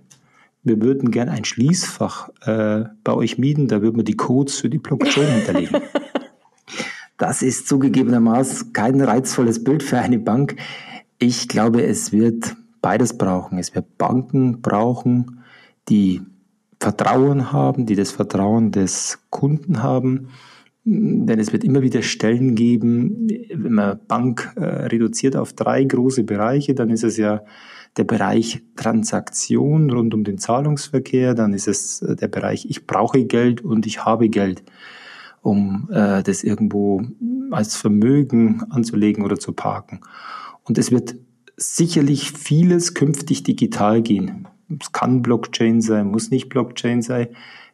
Wir 0.69 0.81
würden 0.81 1.11
gern 1.11 1.27
ein 1.27 1.43
Schließfach 1.43 2.29
äh, 2.45 2.85
bei 3.03 3.13
euch 3.13 3.37
mieten, 3.37 3.67
da 3.67 3.81
würden 3.81 3.97
wir 3.97 4.03
die 4.05 4.15
Codes 4.15 4.59
für 4.59 4.69
die 4.69 4.77
Blockchain 4.77 5.27
hinterlegen. 5.27 5.81
Das 7.17 7.41
ist 7.41 7.67
zugegebenermaßen 7.67 8.71
kein 8.71 9.01
reizvolles 9.01 9.61
Bild 9.61 9.83
für 9.83 9.97
eine 9.97 10.19
Bank. 10.19 10.55
Ich 11.17 11.49
glaube, 11.49 11.83
es 11.83 12.13
wird 12.13 12.55
beides 12.81 13.17
brauchen. 13.17 13.57
Es 13.57 13.75
wird 13.75 13.97
Banken 13.97 14.61
brauchen, 14.61 15.43
die 15.89 16.21
Vertrauen 16.79 17.51
haben, 17.51 17.85
die 17.85 17.97
das 17.97 18.11
Vertrauen 18.11 18.71
des 18.71 19.19
Kunden 19.29 19.83
haben 19.83 20.29
denn 20.85 21.39
es 21.39 21.51
wird 21.51 21.63
immer 21.63 21.81
wieder 21.81 22.01
Stellen 22.01 22.55
geben, 22.55 23.27
wenn 23.53 23.73
man 23.73 23.99
Bank 24.07 24.53
äh, 24.55 24.63
reduziert 24.63 25.35
auf 25.35 25.53
drei 25.53 25.83
große 25.83 26.23
Bereiche, 26.23 26.73
dann 26.73 26.89
ist 26.89 27.03
es 27.03 27.17
ja 27.17 27.43
der 27.97 28.03
Bereich 28.03 28.61
Transaktion 28.75 29.89
rund 29.89 30.13
um 30.13 30.23
den 30.23 30.37
Zahlungsverkehr, 30.37 31.33
dann 31.33 31.53
ist 31.53 31.67
es 31.67 32.01
äh, 32.01 32.15
der 32.15 32.27
Bereich 32.27 32.65
ich 32.69 32.87
brauche 32.87 33.25
Geld 33.25 33.61
und 33.61 33.85
ich 33.85 34.05
habe 34.05 34.29
Geld, 34.29 34.63
um 35.41 35.89
äh, 35.91 36.23
das 36.23 36.43
irgendwo 36.43 37.01
als 37.51 37.75
Vermögen 37.75 38.63
anzulegen 38.69 39.23
oder 39.23 39.37
zu 39.37 39.53
parken. 39.53 40.01
Und 40.63 40.77
es 40.77 40.91
wird 40.91 41.15
sicherlich 41.57 42.31
vieles 42.31 42.93
künftig 42.93 43.43
digital 43.43 44.01
gehen. 44.01 44.47
Es 44.79 44.91
kann 44.91 45.21
Blockchain 45.21 45.81
sein, 45.81 46.07
muss 46.07 46.31
nicht 46.31 46.49
Blockchain 46.49 47.01
sein. 47.01 47.27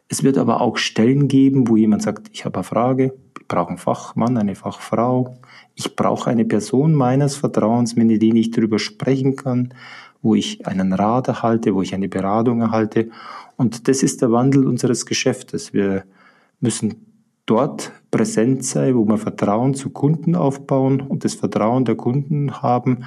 Es 0.08 0.24
wird 0.24 0.38
aber 0.38 0.62
auch 0.62 0.78
Stellen 0.78 1.28
geben, 1.28 1.68
wo 1.68 1.76
jemand 1.76 2.04
sagt, 2.04 2.30
ich 2.32 2.46
habe 2.46 2.56
eine 2.56 2.64
Frage, 2.64 3.14
ich 3.40 3.48
brauche 3.48 3.70
einen 3.70 3.78
Fachmann, 3.78 4.38
eine 4.38 4.56
Fachfrau, 4.56 5.38
ich 5.76 5.96
brauche 5.96 6.30
eine 6.30 6.46
Person 6.46 6.94
meines 6.94 7.36
Vertrauens, 7.36 7.96
mit 7.96 8.10
der 8.10 8.36
ich 8.36 8.52
darüber 8.52 8.80
sprechen 8.80 9.36
kann, 9.36 9.74
wo 10.26 10.34
ich 10.34 10.66
einen 10.66 10.92
Rat 10.92 11.28
erhalte, 11.28 11.76
wo 11.76 11.84
ich 11.84 11.94
eine 11.94 12.10
Beratung 12.10 12.60
erhalte. 12.62 13.10
Und 13.58 13.88
das 13.88 14.02
ist 14.02 14.24
der 14.24 14.32
Wandel 14.32 14.66
unseres 14.66 15.06
Geschäftes. 15.06 15.72
Wir 15.72 16.04
müssen 16.60 16.96
dort 17.46 17.92
präsent 18.10 18.66
sein, 18.66 18.96
wo 18.96 19.06
wir 19.06 19.20
Vertrauen 19.20 19.76
zu 19.76 19.92
Kunden 19.92 20.36
aufbauen 20.36 21.00
und 21.00 21.24
das 21.24 21.36
Vertrauen 21.36 21.86
der 21.86 21.94
Kunden 21.94 22.64
haben, 22.64 23.06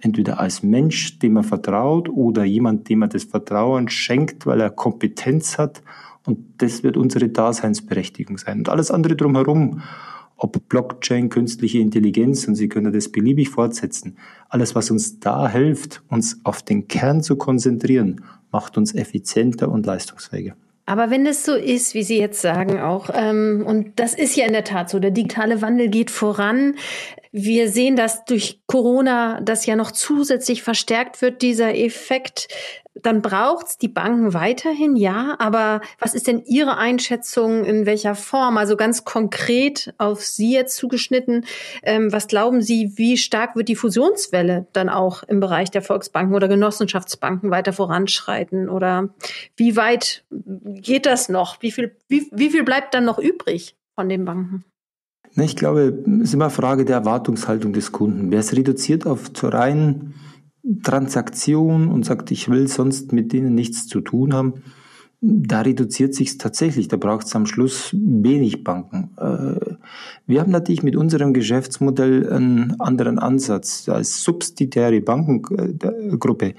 entweder 0.00 0.40
als 0.40 0.62
Mensch, 0.62 1.18
dem 1.20 1.32
man 1.32 1.44
vertraut, 1.44 2.10
oder 2.10 2.44
jemand, 2.44 2.90
dem 2.90 2.98
man 2.98 3.08
das 3.08 3.24
Vertrauen 3.24 3.88
schenkt, 3.88 4.44
weil 4.44 4.60
er 4.60 4.68
Kompetenz 4.68 5.56
hat 5.56 5.82
und 6.26 6.38
das 6.58 6.82
wird 6.82 6.98
unsere 6.98 7.30
Daseinsberechtigung 7.30 8.36
sein. 8.36 8.58
Und 8.58 8.68
alles 8.68 8.90
andere 8.90 9.16
drumherum, 9.16 9.80
ob 10.38 10.68
Blockchain, 10.68 11.28
künstliche 11.28 11.78
Intelligenz, 11.78 12.48
und 12.48 12.54
Sie 12.54 12.68
können 12.68 12.92
das 12.92 13.10
beliebig 13.10 13.50
fortsetzen, 13.50 14.16
alles, 14.48 14.74
was 14.74 14.90
uns 14.90 15.20
da 15.20 15.48
hilft, 15.48 16.02
uns 16.08 16.40
auf 16.44 16.62
den 16.62 16.88
Kern 16.88 17.22
zu 17.22 17.36
konzentrieren, 17.36 18.24
macht 18.50 18.78
uns 18.78 18.94
effizienter 18.94 19.68
und 19.68 19.84
leistungsfähiger. 19.84 20.54
Aber 20.86 21.10
wenn 21.10 21.26
es 21.26 21.44
so 21.44 21.54
ist, 21.54 21.92
wie 21.92 22.02
Sie 22.02 22.18
jetzt 22.18 22.40
sagen 22.40 22.80
auch, 22.80 23.10
ähm, 23.12 23.62
und 23.66 24.00
das 24.00 24.14
ist 24.14 24.36
ja 24.36 24.46
in 24.46 24.54
der 24.54 24.64
Tat 24.64 24.88
so, 24.88 24.98
der 24.98 25.10
digitale 25.10 25.60
Wandel 25.60 25.88
geht 25.88 26.10
voran. 26.10 26.76
Wir 27.30 27.68
sehen, 27.68 27.94
dass 27.94 28.24
durch 28.24 28.62
Corona 28.66 29.42
das 29.42 29.66
ja 29.66 29.76
noch 29.76 29.90
zusätzlich 29.90 30.62
verstärkt 30.62 31.20
wird, 31.20 31.42
dieser 31.42 31.76
Effekt 31.76 32.48
dann 33.02 33.22
braucht's 33.22 33.78
die 33.78 33.88
Banken 33.88 34.34
weiterhin, 34.34 34.96
ja. 34.96 35.36
Aber 35.38 35.80
was 35.98 36.14
ist 36.14 36.26
denn 36.26 36.42
Ihre 36.44 36.76
Einschätzung 36.76 37.64
in 37.64 37.86
welcher 37.86 38.14
Form? 38.14 38.56
Also 38.56 38.76
ganz 38.76 39.04
konkret 39.04 39.94
auf 39.98 40.24
Sie 40.24 40.52
jetzt 40.52 40.76
zugeschnitten. 40.76 41.44
Ähm, 41.82 42.12
was 42.12 42.28
glauben 42.28 42.62
Sie, 42.62 42.92
wie 42.96 43.16
stark 43.16 43.56
wird 43.56 43.68
die 43.68 43.76
Fusionswelle 43.76 44.66
dann 44.72 44.88
auch 44.88 45.22
im 45.22 45.40
Bereich 45.40 45.70
der 45.70 45.82
Volksbanken 45.82 46.34
oder 46.34 46.48
Genossenschaftsbanken 46.48 47.50
weiter 47.50 47.72
voranschreiten? 47.72 48.68
Oder 48.68 49.10
wie 49.56 49.76
weit 49.76 50.24
geht 50.30 51.06
das 51.06 51.28
noch? 51.28 51.62
Wie 51.62 51.70
viel, 51.70 51.96
wie, 52.08 52.28
wie 52.32 52.50
viel 52.50 52.64
bleibt 52.64 52.94
dann 52.94 53.04
noch 53.04 53.18
übrig 53.18 53.76
von 53.94 54.08
den 54.08 54.24
Banken? 54.24 54.64
Ich 55.36 55.56
glaube, 55.56 56.02
es 56.22 56.28
ist 56.28 56.34
immer 56.34 56.46
eine 56.46 56.54
Frage 56.54 56.84
der 56.84 56.96
Erwartungshaltung 56.96 57.72
des 57.72 57.92
Kunden. 57.92 58.30
Wer 58.30 58.40
es 58.40 58.56
reduziert 58.56 59.06
auf 59.06 59.32
zur 59.32 59.52
reinen 59.52 60.14
Transaktion 60.82 61.88
und 61.88 62.04
sagt, 62.04 62.30
ich 62.30 62.48
will 62.48 62.68
sonst 62.68 63.12
mit 63.12 63.32
denen 63.32 63.54
nichts 63.54 63.86
zu 63.86 64.00
tun 64.00 64.34
haben, 64.34 64.62
da 65.20 65.62
reduziert 65.62 66.14
sich 66.14 66.38
tatsächlich. 66.38 66.86
Da 66.86 66.96
braucht 66.96 67.26
es 67.26 67.34
am 67.34 67.46
Schluss 67.46 67.92
wenig 67.92 68.62
Banken. 68.62 69.10
Äh, 69.16 69.74
wir 70.26 70.40
haben 70.40 70.52
natürlich 70.52 70.84
mit 70.84 70.94
unserem 70.94 71.32
Geschäftsmodell 71.32 72.32
einen 72.32 72.80
anderen 72.80 73.18
Ansatz 73.18 73.88
als 73.88 74.22
subsidiäre 74.22 75.00
Bankengruppe, 75.00 76.54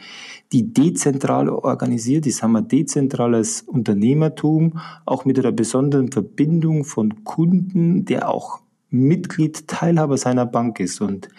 die 0.52 0.74
dezentral 0.74 1.48
organisiert 1.48 2.26
ist, 2.26 2.44
haben 2.44 2.54
wir 2.54 2.62
dezentrales 2.62 3.62
Unternehmertum, 3.62 4.80
auch 5.06 5.24
mit 5.24 5.40
einer 5.40 5.54
besonderen 5.54 6.12
Verbindung 6.12 6.84
von 6.84 7.24
Kunden, 7.24 8.04
der 8.04 8.30
auch 8.30 8.60
Mitglied, 8.90 9.68
Teilhaber 9.68 10.18
seiner 10.18 10.46
Bank 10.46 10.80
ist. 10.80 11.00
Und 11.00 11.30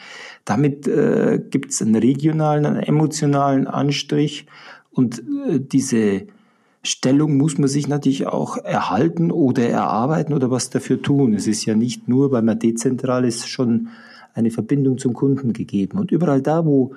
damit 0.50 0.88
äh, 0.88 1.40
gibt 1.48 1.70
es 1.70 1.80
einen 1.80 1.94
regionalen, 1.94 2.66
einen 2.66 2.82
emotionalen 2.82 3.68
Anstrich. 3.68 4.46
Und 4.90 5.20
äh, 5.20 5.60
diese 5.60 6.26
Stellung 6.82 7.36
muss 7.36 7.56
man 7.56 7.68
sich 7.68 7.86
natürlich 7.86 8.26
auch 8.26 8.56
erhalten 8.56 9.30
oder 9.30 9.68
erarbeiten 9.68 10.32
oder 10.32 10.50
was 10.50 10.68
dafür 10.68 11.00
tun. 11.00 11.34
Es 11.34 11.46
ist 11.46 11.64
ja 11.66 11.76
nicht 11.76 12.08
nur, 12.08 12.32
weil 12.32 12.42
man 12.42 12.58
dezentral 12.58 13.24
ist, 13.24 13.48
schon 13.48 13.90
eine 14.34 14.50
Verbindung 14.50 14.98
zum 14.98 15.14
Kunden 15.14 15.52
gegeben. 15.52 15.98
Und 15.98 16.10
überall 16.10 16.42
da, 16.42 16.66
wo 16.66 16.94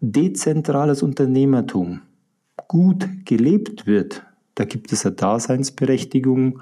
dezentrales 0.00 1.02
Unternehmertum 1.02 2.00
gut 2.66 3.06
gelebt 3.26 3.86
wird, 3.86 4.22
da 4.54 4.64
gibt 4.64 4.90
es 4.90 5.04
eine 5.04 5.16
Daseinsberechtigung 5.16 6.60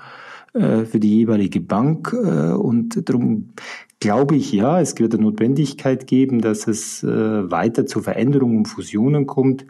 äh, 0.57 0.85
für 0.85 0.99
die 0.99 1.19
jeweilige 1.19 1.61
Bank. 1.61 2.12
Äh, 2.12 2.52
und 2.55 3.09
darum 3.09 3.50
glaube 4.00 4.37
ich, 4.37 4.53
ja, 4.53 4.81
es 4.81 4.99
wird 4.99 5.15
eine 5.15 5.23
Notwendigkeit 5.23 6.07
geben, 6.07 6.41
dass 6.41 6.67
es 6.67 7.03
äh, 7.03 7.50
weiter 7.50 7.87
zu 7.87 8.03
Veränderungen 8.03 8.59
und 8.59 8.67
Fusionen 8.67 9.26
kommt. 9.26 9.67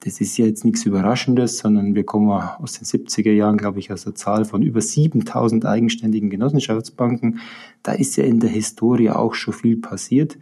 Das 0.00 0.20
ist 0.20 0.38
ja 0.38 0.46
jetzt 0.46 0.64
nichts 0.64 0.86
Überraschendes, 0.86 1.58
sondern 1.58 1.94
wir 1.94 2.04
kommen 2.04 2.30
aus 2.30 2.72
den 2.72 2.86
70er 2.86 3.32
Jahren, 3.32 3.58
glaube 3.58 3.80
ich, 3.80 3.92
aus 3.92 4.04
der 4.04 4.14
Zahl 4.14 4.46
von 4.46 4.62
über 4.62 4.80
7000 4.80 5.66
eigenständigen 5.66 6.30
Genossenschaftsbanken. 6.30 7.40
Da 7.82 7.92
ist 7.92 8.16
ja 8.16 8.24
in 8.24 8.40
der 8.40 8.48
Historie 8.48 9.10
auch 9.10 9.34
schon 9.34 9.52
viel 9.52 9.76
passiert. 9.76 10.38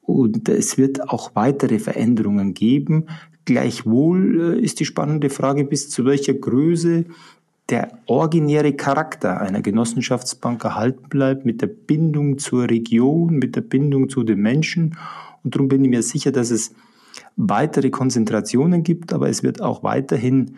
Und 0.00 0.48
es 0.48 0.78
wird 0.78 1.08
auch 1.10 1.34
weitere 1.34 1.78
Veränderungen 1.78 2.54
geben. 2.54 3.06
Gleichwohl 3.44 4.56
äh, 4.56 4.60
ist 4.60 4.80
die 4.80 4.86
spannende 4.86 5.28
Frage, 5.28 5.64
bis 5.64 5.90
zu 5.90 6.06
welcher 6.06 6.34
Größe 6.34 7.04
der 7.70 7.98
originäre 8.06 8.74
Charakter 8.74 9.40
einer 9.40 9.62
Genossenschaftsbank 9.62 10.64
erhalten 10.64 11.08
bleibt 11.08 11.46
mit 11.46 11.62
der 11.62 11.68
Bindung 11.68 12.38
zur 12.38 12.68
Region, 12.68 13.36
mit 13.36 13.56
der 13.56 13.62
Bindung 13.62 14.08
zu 14.08 14.22
den 14.22 14.40
Menschen. 14.40 14.96
Und 15.42 15.54
darum 15.54 15.68
bin 15.68 15.84
ich 15.84 15.90
mir 15.90 16.02
sicher, 16.02 16.30
dass 16.30 16.50
es 16.50 16.74
weitere 17.36 17.90
Konzentrationen 17.90 18.82
gibt, 18.82 19.12
aber 19.12 19.28
es 19.28 19.42
wird 19.42 19.62
auch 19.62 19.82
weiterhin 19.82 20.56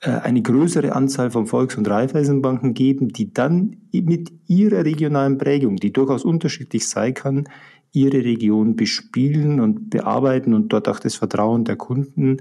äh, 0.00 0.10
eine 0.10 0.42
größere 0.42 0.94
Anzahl 0.94 1.30
von 1.30 1.46
Volks- 1.46 1.76
und 1.76 1.88
Raiffeisenbanken 1.88 2.74
geben, 2.74 3.08
die 3.08 3.32
dann 3.32 3.78
mit 3.92 4.32
ihrer 4.46 4.84
regionalen 4.84 5.38
Prägung, 5.38 5.76
die 5.76 5.92
durchaus 5.92 6.24
unterschiedlich 6.24 6.88
sein 6.88 7.14
kann, 7.14 7.48
ihre 7.92 8.24
Region 8.24 8.76
bespielen 8.76 9.60
und 9.60 9.90
bearbeiten 9.90 10.54
und 10.54 10.72
dort 10.72 10.88
auch 10.88 10.98
das 10.98 11.14
Vertrauen 11.14 11.64
der 11.64 11.76
Kunden 11.76 12.38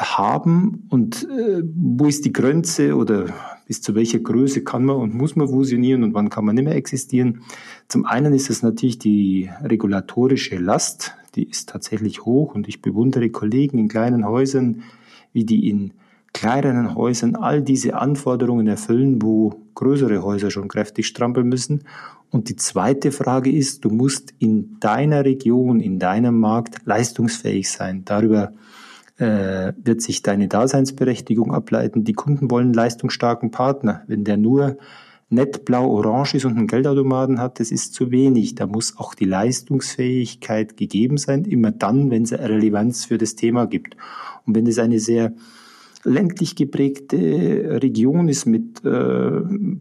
haben 0.00 0.86
und 0.88 1.28
äh, 1.30 1.62
wo 1.62 2.06
ist 2.06 2.24
die 2.24 2.32
Grenze 2.32 2.96
oder 2.96 3.26
bis 3.66 3.82
zu 3.82 3.94
welcher 3.94 4.18
Größe 4.18 4.64
kann 4.64 4.84
man 4.84 4.96
und 4.96 5.14
muss 5.14 5.36
man 5.36 5.48
fusionieren 5.48 6.02
und 6.02 6.14
wann 6.14 6.30
kann 6.30 6.44
man 6.44 6.56
nicht 6.56 6.64
mehr 6.64 6.74
existieren. 6.74 7.42
Zum 7.86 8.04
einen 8.06 8.32
ist 8.32 8.50
es 8.50 8.62
natürlich 8.62 8.98
die 8.98 9.50
regulatorische 9.62 10.56
Last, 10.56 11.14
die 11.36 11.44
ist 11.44 11.68
tatsächlich 11.68 12.24
hoch 12.24 12.54
und 12.54 12.66
ich 12.66 12.82
bewundere 12.82 13.30
Kollegen 13.30 13.78
in 13.78 13.88
kleinen 13.88 14.26
Häusern, 14.26 14.82
wie 15.32 15.44
die 15.44 15.68
in 15.68 15.92
kleineren 16.32 16.94
Häusern 16.94 17.36
all 17.36 17.62
diese 17.62 17.94
Anforderungen 17.94 18.66
erfüllen, 18.66 19.20
wo 19.22 19.62
größere 19.74 20.22
Häuser 20.22 20.50
schon 20.50 20.68
kräftig 20.68 21.06
strampeln 21.06 21.48
müssen. 21.48 21.84
Und 22.30 22.48
die 22.48 22.56
zweite 22.56 23.10
Frage 23.12 23.50
ist, 23.50 23.84
du 23.84 23.90
musst 23.90 24.34
in 24.38 24.78
deiner 24.80 25.24
Region, 25.24 25.80
in 25.80 25.98
deinem 25.98 26.38
Markt 26.38 26.86
leistungsfähig 26.86 27.68
sein. 27.70 28.02
Darüber 28.04 28.52
äh, 29.20 29.74
wird 29.76 30.00
sich 30.00 30.22
deine 30.22 30.48
Daseinsberechtigung 30.48 31.52
ableiten. 31.52 32.04
Die 32.04 32.14
Kunden 32.14 32.50
wollen 32.50 32.68
einen 32.68 32.74
leistungsstarken 32.74 33.50
Partner. 33.50 34.02
Wenn 34.06 34.24
der 34.24 34.38
nur 34.38 34.78
nett 35.28 35.64
blau-orange 35.64 36.34
ist 36.34 36.44
und 36.46 36.56
einen 36.56 36.66
Geldautomaten 36.66 37.38
hat, 37.38 37.60
das 37.60 37.70
ist 37.70 37.94
zu 37.94 38.10
wenig. 38.10 38.54
Da 38.54 38.66
muss 38.66 38.98
auch 38.98 39.14
die 39.14 39.26
Leistungsfähigkeit 39.26 40.76
gegeben 40.76 41.18
sein, 41.18 41.44
immer 41.44 41.70
dann, 41.70 42.10
wenn 42.10 42.22
es 42.22 42.32
eine 42.32 42.48
Relevanz 42.48 43.04
für 43.04 43.18
das 43.18 43.36
Thema 43.36 43.66
gibt. 43.66 43.96
Und 44.46 44.56
wenn 44.56 44.66
es 44.66 44.78
eine 44.78 44.98
sehr 44.98 45.34
ländlich 46.02 46.56
geprägte 46.56 47.78
Region 47.82 48.28
ist 48.28 48.46
mit 48.46 48.82
äh, 48.86 49.40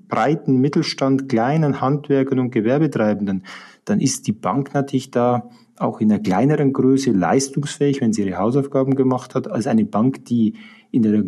breiten 0.10 0.58
Mittelstand, 0.58 1.30
kleinen 1.30 1.80
Handwerkern 1.80 2.40
und 2.40 2.52
Gewerbetreibenden, 2.52 3.44
dann 3.86 4.02
ist 4.02 4.28
die 4.28 4.34
Bank 4.34 4.74
natürlich 4.74 5.12
da 5.12 5.50
auch 5.80 6.02
in 6.02 6.12
einer 6.12 6.22
kleineren 6.22 6.74
Größe 6.74 7.12
leistungsfähig, 7.12 8.02
wenn 8.02 8.14
sie 8.14 8.24
ihre 8.24 8.38
Hausaufgaben 8.38 8.96
gemacht 8.96 9.36
hat, 9.36 9.50
als 9.50 9.68
eine 9.68 9.86
Bank, 9.86 10.26
die 10.26 10.56
in 10.92 11.06
einer 11.06 11.24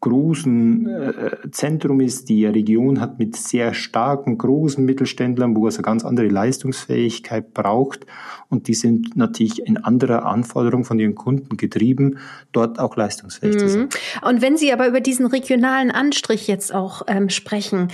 großen 0.00 0.86
äh, 0.86 1.50
Zentrum 1.50 2.00
ist, 2.00 2.28
die 2.28 2.46
Region 2.46 3.00
hat 3.00 3.18
mit 3.18 3.34
sehr 3.34 3.74
starken, 3.74 4.38
großen 4.38 4.84
Mittelständlern, 4.84 5.56
wo 5.56 5.66
es 5.66 5.76
eine 5.76 5.82
ganz 5.82 6.04
andere 6.04 6.28
Leistungsfähigkeit 6.28 7.52
braucht. 7.52 8.06
Und 8.48 8.68
die 8.68 8.74
sind 8.74 9.16
natürlich 9.16 9.66
in 9.66 9.76
anderer 9.76 10.24
Anforderung 10.24 10.84
von 10.84 11.00
ihren 11.00 11.16
Kunden 11.16 11.56
getrieben, 11.56 12.18
dort 12.52 12.78
auch 12.78 12.96
leistungsfähig 12.96 13.56
mhm. 13.56 13.58
zu 13.58 13.68
sein. 13.68 13.88
Und 14.22 14.40
wenn 14.40 14.56
Sie 14.56 14.72
aber 14.72 14.86
über 14.86 15.00
diesen 15.00 15.26
regionalen 15.26 15.90
Anstrich 15.90 16.46
jetzt 16.46 16.72
auch 16.72 17.02
ähm, 17.08 17.28
sprechen, 17.28 17.88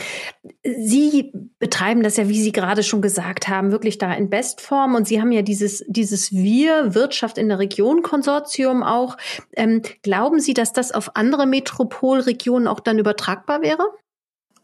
Sie 0.65 1.31
betreiben 1.59 2.03
das 2.03 2.17
ja, 2.17 2.29
wie 2.29 2.41
Sie 2.41 2.53
gerade 2.53 2.83
schon 2.83 3.03
gesagt 3.03 3.49
haben, 3.49 3.71
wirklich 3.71 3.99
da 3.99 4.15
in 4.15 4.31
Bestform. 4.31 4.95
Und 4.95 5.07
Sie 5.07 5.21
haben 5.21 5.31
ja 5.31 5.43
dieses, 5.43 5.85
dieses 5.89 6.33
Wir, 6.33 6.95
Wirtschaft 6.95 7.37
in 7.37 7.49
der 7.49 7.59
Region 7.59 8.03
Konsortium 8.03 8.83
auch. 8.83 9.19
Ähm, 9.53 9.83
glauben 10.03 10.41
Sie, 10.41 10.55
dass 10.55 10.73
das 10.73 10.93
auf 10.93 11.17
andere 11.17 11.47
Metropolregionen 11.47 12.67
auch 12.67 12.81
dann 12.81 12.99
übertragbar 12.99 13.61
wäre? 13.61 13.85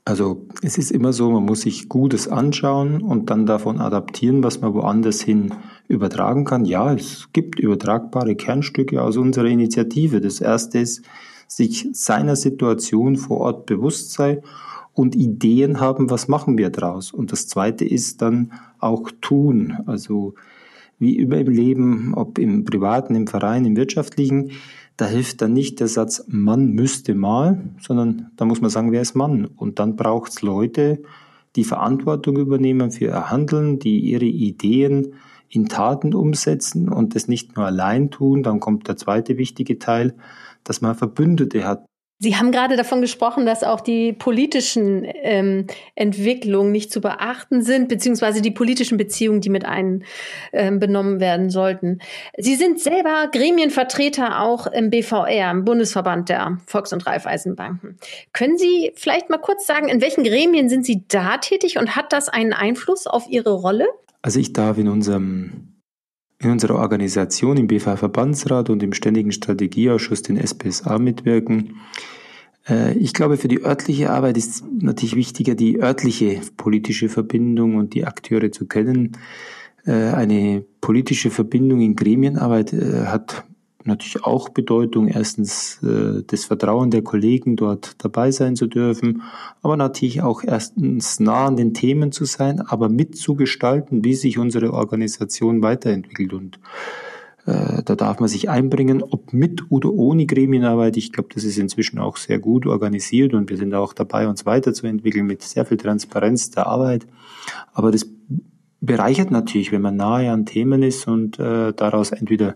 Also 0.06 0.46
es 0.62 0.78
ist 0.78 0.90
immer 0.90 1.12
so, 1.12 1.30
man 1.30 1.44
muss 1.44 1.60
sich 1.60 1.90
Gutes 1.90 2.26
anschauen 2.26 3.02
und 3.02 3.28
dann 3.28 3.44
davon 3.44 3.78
adaptieren, 3.78 4.42
was 4.42 4.62
man 4.62 4.72
woanders 4.72 5.20
hin 5.20 5.54
übertragen 5.86 6.46
kann. 6.46 6.64
Ja, 6.64 6.94
es 6.94 7.28
gibt 7.34 7.60
übertragbare 7.60 8.34
Kernstücke 8.34 9.02
aus 9.02 9.18
unserer 9.18 9.46
Initiative. 9.46 10.22
Das 10.22 10.40
erste 10.40 10.78
ist, 10.78 11.04
sich 11.46 11.88
seiner 11.92 12.36
Situation 12.36 13.16
vor 13.16 13.38
Ort 13.40 13.66
bewusst 13.66 14.12
sein 14.12 14.40
und 15.00 15.16
Ideen 15.16 15.80
haben, 15.80 16.10
was 16.10 16.28
machen 16.28 16.58
wir 16.58 16.68
daraus. 16.70 17.12
Und 17.12 17.32
das 17.32 17.48
zweite 17.48 17.84
ist 17.84 18.20
dann 18.20 18.52
auch 18.78 19.10
tun. 19.20 19.78
Also 19.86 20.34
wie 20.98 21.18
immer 21.18 21.38
im 21.38 21.48
Leben, 21.48 22.14
ob 22.14 22.38
im 22.38 22.64
privaten, 22.64 23.14
im 23.14 23.26
Verein, 23.26 23.64
im 23.64 23.76
wirtschaftlichen, 23.76 24.52
da 24.98 25.06
hilft 25.06 25.40
dann 25.40 25.54
nicht 25.54 25.80
der 25.80 25.88
Satz, 25.88 26.26
man 26.28 26.72
müsste 26.72 27.14
mal, 27.14 27.70
sondern 27.80 28.30
da 28.36 28.44
muss 28.44 28.60
man 28.60 28.68
sagen, 28.68 28.92
wer 28.92 29.00
ist 29.00 29.14
Mann? 29.14 29.46
Und 29.46 29.78
dann 29.78 29.96
braucht 29.96 30.32
es 30.32 30.42
Leute, 30.42 31.02
die 31.56 31.64
Verantwortung 31.64 32.36
übernehmen 32.36 32.90
für 32.90 33.06
ihr 33.06 33.30
Handeln, 33.30 33.78
die 33.78 34.00
ihre 34.00 34.26
Ideen 34.26 35.14
in 35.48 35.66
Taten 35.66 36.12
umsetzen 36.14 36.90
und 36.90 37.14
das 37.14 37.28
nicht 37.28 37.56
nur 37.56 37.64
allein 37.64 38.10
tun. 38.10 38.42
Dann 38.42 38.60
kommt 38.60 38.86
der 38.86 38.98
zweite 38.98 39.38
wichtige 39.38 39.78
Teil, 39.78 40.14
dass 40.64 40.82
man 40.82 40.94
Verbündete 40.94 41.66
hat, 41.66 41.86
Sie 42.22 42.36
haben 42.36 42.52
gerade 42.52 42.76
davon 42.76 43.00
gesprochen, 43.00 43.46
dass 43.46 43.64
auch 43.64 43.80
die 43.80 44.12
politischen 44.12 45.06
ähm, 45.22 45.66
Entwicklungen 45.94 46.70
nicht 46.70 46.92
zu 46.92 47.00
beachten 47.00 47.62
sind, 47.62 47.88
beziehungsweise 47.88 48.42
die 48.42 48.50
politischen 48.50 48.98
Beziehungen, 48.98 49.40
die 49.40 49.48
mit 49.48 49.64
einbenommen 49.64 51.14
ähm, 51.14 51.20
werden 51.20 51.48
sollten. 51.48 52.00
Sie 52.36 52.56
sind 52.56 52.78
selber 52.78 53.28
Gremienvertreter 53.32 54.42
auch 54.42 54.66
im 54.66 54.90
BVR, 54.90 55.50
im 55.50 55.64
Bundesverband 55.64 56.28
der 56.28 56.58
Volks- 56.66 56.92
und 56.92 57.06
Raiffeisenbanken. 57.06 57.96
Können 58.34 58.58
Sie 58.58 58.92
vielleicht 58.96 59.30
mal 59.30 59.38
kurz 59.38 59.66
sagen, 59.66 59.88
in 59.88 60.02
welchen 60.02 60.22
Gremien 60.22 60.68
sind 60.68 60.84
Sie 60.84 61.04
da 61.08 61.38
tätig 61.38 61.78
und 61.78 61.96
hat 61.96 62.12
das 62.12 62.28
einen 62.28 62.52
Einfluss 62.52 63.06
auf 63.06 63.30
Ihre 63.30 63.54
Rolle? 63.54 63.86
Also 64.20 64.38
ich 64.40 64.52
darf 64.52 64.76
in 64.76 64.88
unserem 64.88 65.69
in 66.40 66.50
unserer 66.50 66.76
Organisation, 66.76 67.56
im 67.56 67.66
BV-Verbandsrat 67.66 68.70
und 68.70 68.82
im 68.82 68.92
Ständigen 68.92 69.30
Strategieausschuss, 69.30 70.22
den 70.22 70.38
SPSA, 70.38 70.98
mitwirken. 70.98 71.76
Äh, 72.68 72.94
ich 72.94 73.12
glaube, 73.12 73.36
für 73.36 73.48
die 73.48 73.62
örtliche 73.62 74.10
Arbeit 74.10 74.38
ist 74.38 74.64
natürlich 74.80 75.16
wichtiger, 75.16 75.54
die 75.54 75.80
örtliche 75.80 76.40
politische 76.56 77.08
Verbindung 77.08 77.76
und 77.76 77.94
die 77.94 78.06
Akteure 78.06 78.50
zu 78.50 78.66
kennen. 78.66 79.12
Äh, 79.84 79.92
eine 79.92 80.64
politische 80.80 81.30
Verbindung 81.30 81.80
in 81.80 81.94
Gremienarbeit 81.94 82.72
äh, 82.72 83.06
hat 83.06 83.44
natürlich 83.84 84.24
auch 84.24 84.48
Bedeutung. 84.48 85.08
Erstens 85.08 85.82
äh, 85.82 86.22
das 86.26 86.44
Vertrauen 86.44 86.90
der 86.90 87.02
Kollegen, 87.02 87.56
dort 87.56 88.02
dabei 88.02 88.30
sein 88.30 88.56
zu 88.56 88.66
dürfen, 88.66 89.22
aber 89.62 89.76
natürlich 89.76 90.22
auch 90.22 90.42
erstens 90.44 91.20
nah 91.20 91.46
an 91.46 91.56
den 91.56 91.74
Themen 91.74 92.12
zu 92.12 92.24
sein, 92.24 92.60
aber 92.60 92.88
mitzugestalten, 92.88 94.04
wie 94.04 94.14
sich 94.14 94.38
unsere 94.38 94.72
Organisation 94.72 95.62
weiterentwickelt. 95.62 96.32
Und 96.32 96.60
äh, 97.46 97.82
da 97.82 97.96
darf 97.96 98.20
man 98.20 98.28
sich 98.28 98.50
einbringen, 98.50 99.02
ob 99.02 99.32
mit 99.32 99.70
oder 99.70 99.92
ohne 99.92 100.26
Gremienarbeit. 100.26 100.96
Ich 100.96 101.12
glaube, 101.12 101.30
das 101.34 101.44
ist 101.44 101.58
inzwischen 101.58 101.98
auch 101.98 102.16
sehr 102.16 102.38
gut 102.38 102.66
organisiert 102.66 103.34
und 103.34 103.50
wir 103.50 103.56
sind 103.56 103.74
auch 103.74 103.92
dabei, 103.92 104.28
uns 104.28 104.46
weiterzuentwickeln 104.46 105.26
mit 105.26 105.42
sehr 105.42 105.64
viel 105.64 105.78
Transparenz 105.78 106.50
der 106.50 106.66
Arbeit. 106.66 107.06
Aber 107.72 107.90
das 107.90 108.06
bereichert 108.80 109.30
natürlich, 109.30 109.72
wenn 109.72 109.82
man 109.82 109.96
nahe 109.96 110.30
an 110.30 110.46
Themen 110.46 110.82
ist 110.82 111.06
und 111.06 111.38
äh, 111.38 111.72
daraus 111.72 112.12
entweder 112.12 112.54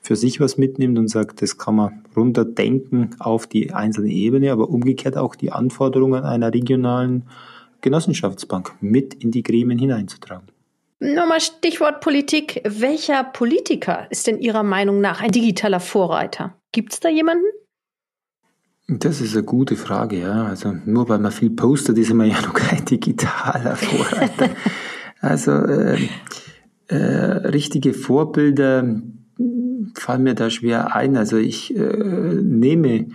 für 0.00 0.16
sich 0.16 0.40
was 0.40 0.56
mitnimmt 0.56 0.98
und 0.98 1.08
sagt, 1.08 1.42
das 1.42 1.58
kann 1.58 1.76
man 1.76 2.04
runterdenken 2.16 3.16
auf 3.18 3.46
die 3.46 3.72
einzelne 3.72 4.10
Ebene, 4.10 4.52
aber 4.52 4.70
umgekehrt 4.70 5.16
auch 5.16 5.34
die 5.34 5.52
Anforderungen 5.52 6.24
einer 6.24 6.52
regionalen 6.52 7.24
Genossenschaftsbank 7.80 8.72
mit 8.80 9.14
in 9.14 9.30
die 9.30 9.42
Gremien 9.42 9.78
hineinzutragen. 9.78 10.48
Nochmal 11.00 11.40
Stichwort 11.40 12.00
Politik. 12.00 12.60
Welcher 12.64 13.22
Politiker 13.22 14.10
ist 14.10 14.26
denn 14.26 14.40
Ihrer 14.40 14.64
Meinung 14.64 15.00
nach 15.00 15.20
ein 15.20 15.30
digitaler 15.30 15.78
Vorreiter? 15.78 16.54
Gibt 16.72 16.92
es 16.92 17.00
da 17.00 17.08
jemanden? 17.08 17.44
Das 18.88 19.20
ist 19.20 19.34
eine 19.34 19.44
gute 19.44 19.76
Frage, 19.76 20.18
ja. 20.18 20.44
Also 20.46 20.74
nur 20.86 21.08
weil 21.08 21.18
man 21.18 21.30
viel 21.30 21.50
postet, 21.50 21.98
ist 21.98 22.12
man 22.12 22.28
ja 22.28 22.40
noch 22.42 22.54
kein 22.54 22.84
digitaler 22.84 23.76
Vorreiter. 23.76 24.50
Also 25.20 25.52
äh, 25.52 25.98
äh, 26.88 26.96
richtige 26.96 27.92
Vorbilder 27.92 29.00
fallen 29.94 30.22
mir 30.22 30.34
da 30.34 30.50
schwer 30.50 30.94
ein. 30.94 31.16
Also 31.16 31.36
ich 31.36 31.74
äh, 31.76 31.80
nehme 31.80 33.08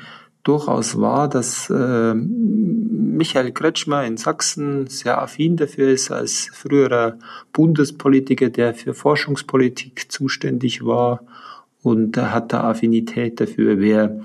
durchaus 0.44 1.00
wahr, 1.00 1.30
dass 1.30 1.70
äh, 1.70 2.14
Michael 2.14 3.52
Kretschmer 3.52 4.06
in 4.06 4.18
Sachsen 4.18 4.88
sehr 4.88 5.22
affin 5.22 5.56
dafür 5.56 5.90
ist, 5.90 6.12
als 6.12 6.50
früherer 6.54 7.18
Bundespolitiker, 7.54 8.50
der 8.50 8.74
für 8.74 8.94
Forschungspolitik 8.94 10.12
zuständig 10.12 10.86
war 10.86 11.22
und 11.82 12.18
hat 12.18 12.54
da 12.54 12.62
Affinität 12.66 13.40
dafür. 13.40 13.80
Wer 13.80 14.22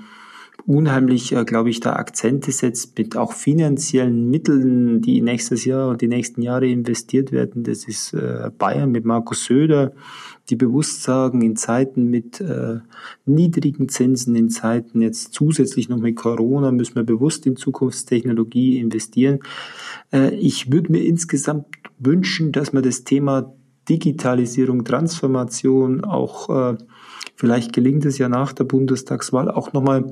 unheimlich, 0.69 1.31
äh, 1.31 1.43
glaube 1.45 1.71
ich, 1.71 1.79
da 1.79 1.93
Akzente 1.93 2.51
setzt 2.51 2.95
mit 2.97 3.17
auch 3.17 3.33
finanziellen 3.33 4.29
Mitteln, 4.29 5.01
die 5.01 5.19
nächstes 5.19 5.65
Jahr 5.65 5.89
und 5.89 6.01
die 6.01 6.07
nächsten 6.07 6.43
Jahre 6.43 6.67
investiert 6.67 7.31
werden. 7.31 7.63
Das 7.63 7.87
ist 7.87 8.13
äh, 8.13 8.51
Bayern 8.55 8.91
mit 8.91 9.03
Markus 9.03 9.45
Söder, 9.45 9.93
die 10.51 10.55
bewusst 10.55 11.01
sagen, 11.01 11.41
in 11.41 11.55
Zeiten 11.55 12.11
mit 12.11 12.39
äh, 12.39 12.81
niedrigen 13.25 13.89
Zinsen, 13.89 14.35
in 14.35 14.51
Zeiten 14.51 15.01
jetzt 15.01 15.33
zusätzlich 15.33 15.89
noch 15.89 15.97
mit 15.97 16.15
Corona, 16.15 16.71
müssen 16.71 16.95
wir 16.95 17.03
bewusst 17.03 17.47
in 17.47 17.55
Zukunftstechnologie 17.55 18.77
investieren. 18.77 19.39
Äh, 20.13 20.35
ich 20.35 20.71
würde 20.71 20.91
mir 20.91 21.03
insgesamt 21.03 21.65
wünschen, 21.97 22.51
dass 22.51 22.73
man 22.73 22.83
das 22.83 23.03
Thema 23.03 23.55
Digitalisierung, 23.89 24.85
Transformation 24.85 26.03
auch 26.03 26.73
äh, 26.73 26.77
Vielleicht 27.39 27.71
gelingt 27.71 28.03
es 28.03 28.17
ja 28.17 28.27
nach 28.27 28.51
der 28.51 28.65
Bundestagswahl 28.65 29.49
auch 29.49 29.71
nochmal 29.71 30.11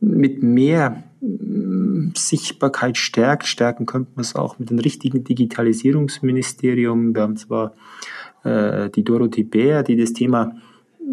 mit 0.00 0.42
mehr 0.42 1.02
mm, 1.20 2.10
Sichtbarkeit 2.14 2.96
stärkt. 2.96 3.46
Stärken 3.46 3.86
könnte 3.86 4.12
man 4.14 4.22
es 4.22 4.34
auch 4.34 4.58
mit 4.58 4.70
dem 4.70 4.78
richtigen 4.78 5.24
Digitalisierungsministerium. 5.24 7.14
Wir 7.14 7.22
haben 7.22 7.36
zwar 7.36 7.74
äh, 8.44 8.90
die 8.90 9.04
Dorothee 9.04 9.44
Bär, 9.44 9.82
die 9.82 9.96
das 9.96 10.12
Thema 10.12 10.56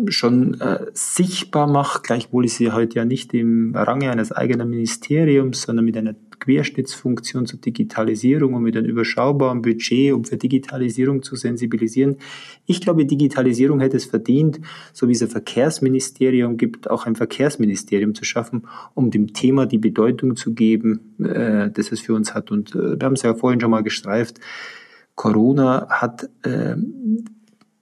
schon 0.08 0.60
äh, 0.60 0.88
sichtbar 0.94 1.68
macht, 1.68 2.04
gleichwohl 2.04 2.46
ist 2.46 2.58
sie 2.58 2.72
heute 2.72 2.96
ja 2.98 3.06
nicht 3.06 3.34
im 3.34 3.76
Range 3.76 4.10
eines 4.10 4.32
eigenen 4.32 4.70
Ministeriums, 4.70 5.64
sondern 5.64 5.86
mit 5.86 5.98
einer 5.98 6.16
Querschnittsfunktion 6.44 7.46
zur 7.46 7.60
Digitalisierung 7.60 8.54
und 8.54 8.64
mit 8.64 8.76
einem 8.76 8.88
überschaubaren 8.88 9.62
Budget, 9.62 10.14
um 10.14 10.26
für 10.26 10.38
Digitalisierung 10.38 11.24
zu 11.24 11.36
sensibilisieren. 11.38 12.18
Ich 12.66 12.82
glaube, 12.82 13.06
Digitalisierung 13.06 13.80
hätte 13.80 13.98
es 13.98 14.06
verdient, 14.06 14.60
so 14.92 15.08
wie 15.08 15.14
es 15.14 15.22
ein 15.22 15.30
Verkehrsministerium 15.30 16.58
gibt, 16.58 16.90
auch 16.90 17.06
ein 17.06 17.16
Verkehrsministerium 17.16 18.14
zu 18.14 18.26
schaffen, 18.26 18.68
um 18.94 19.10
dem 19.10 19.34
Thema 19.34 19.66
die 19.66 19.78
Bedeutung 19.78 20.36
zu 20.36 20.54
geben, 20.54 21.16
äh, 21.24 21.72
das 21.72 21.92
es 21.92 22.02
für 22.02 22.14
uns 22.14 22.34
hat. 22.34 22.52
Und 22.52 22.76
äh, 22.76 23.00
wir 23.00 23.06
haben 23.06 23.14
es 23.14 23.22
ja 23.22 23.34
vorhin 23.34 23.62
schon 23.62 23.72
mal 23.72 23.84
gestreift. 23.84 24.40
Corona 25.16 25.88
hat 25.90 26.30
äh, 26.44 26.76